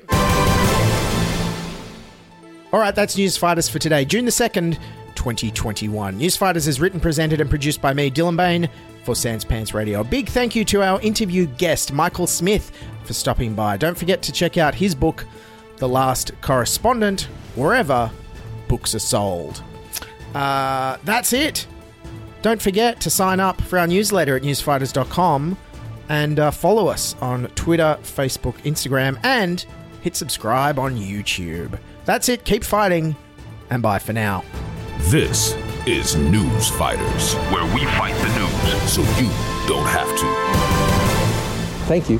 All 2.71 2.79
right, 2.79 2.93
that's 2.93 3.17
News 3.17 3.35
Fighters 3.35 3.67
for 3.67 3.79
today, 3.79 4.05
June 4.05 4.25
the 4.25 4.31
second, 4.31 4.79
2021. 5.15 6.17
News 6.17 6.37
Fighters 6.37 6.67
is 6.67 6.79
written, 6.79 6.99
presented, 6.99 7.41
and 7.41 7.49
produced 7.49 7.81
by 7.81 7.93
me, 7.93 8.11
Dylan 8.11 8.37
Behan, 8.37 8.69
for 9.03 9.15
Sans 9.15 9.43
Pants 9.43 9.73
Radio. 9.73 10.01
A 10.01 10.03
big 10.03 10.29
thank 10.29 10.55
you 10.55 10.63
to 10.65 10.83
our 10.83 11.01
interview 11.01 11.47
guest, 11.47 11.93
Michael 11.93 12.27
Smith, 12.27 12.71
for 13.05 13.13
stopping 13.13 13.55
by. 13.55 13.75
Don't 13.75 13.97
forget 13.97 14.21
to 14.21 14.31
check 14.31 14.57
out 14.59 14.75
his 14.75 14.93
book. 14.93 15.25
The 15.77 15.89
Last 15.89 16.31
Correspondent, 16.41 17.27
wherever 17.55 18.11
books 18.67 18.95
are 18.95 18.99
sold. 18.99 19.63
Uh, 20.33 20.97
that's 21.03 21.33
it. 21.33 21.67
Don't 22.41 22.61
forget 22.61 22.99
to 23.01 23.09
sign 23.09 23.39
up 23.39 23.61
for 23.61 23.79
our 23.79 23.87
newsletter 23.87 24.35
at 24.35 24.41
newsfighters.com 24.43 25.57
and 26.09 26.39
uh, 26.39 26.51
follow 26.51 26.87
us 26.87 27.15
on 27.21 27.47
Twitter, 27.55 27.97
Facebook, 28.01 28.55
Instagram, 28.63 29.17
and 29.23 29.65
hit 30.01 30.15
subscribe 30.15 30.77
on 30.77 30.95
YouTube. 30.97 31.79
That's 32.05 32.27
it. 32.29 32.43
Keep 32.43 32.63
fighting, 32.63 33.15
and 33.69 33.81
bye 33.81 33.99
for 33.99 34.13
now. 34.13 34.43
This 35.03 35.53
is 35.85 36.15
News 36.15 36.69
Fighters, 36.71 37.35
where 37.51 37.63
we 37.75 37.85
fight 37.85 38.15
the 38.15 38.27
news 38.39 38.91
so 38.91 39.01
you 39.21 39.29
don't 39.67 39.87
have 39.87 40.07
to. 40.07 41.85
Thank 41.87 42.09
you. 42.09 42.19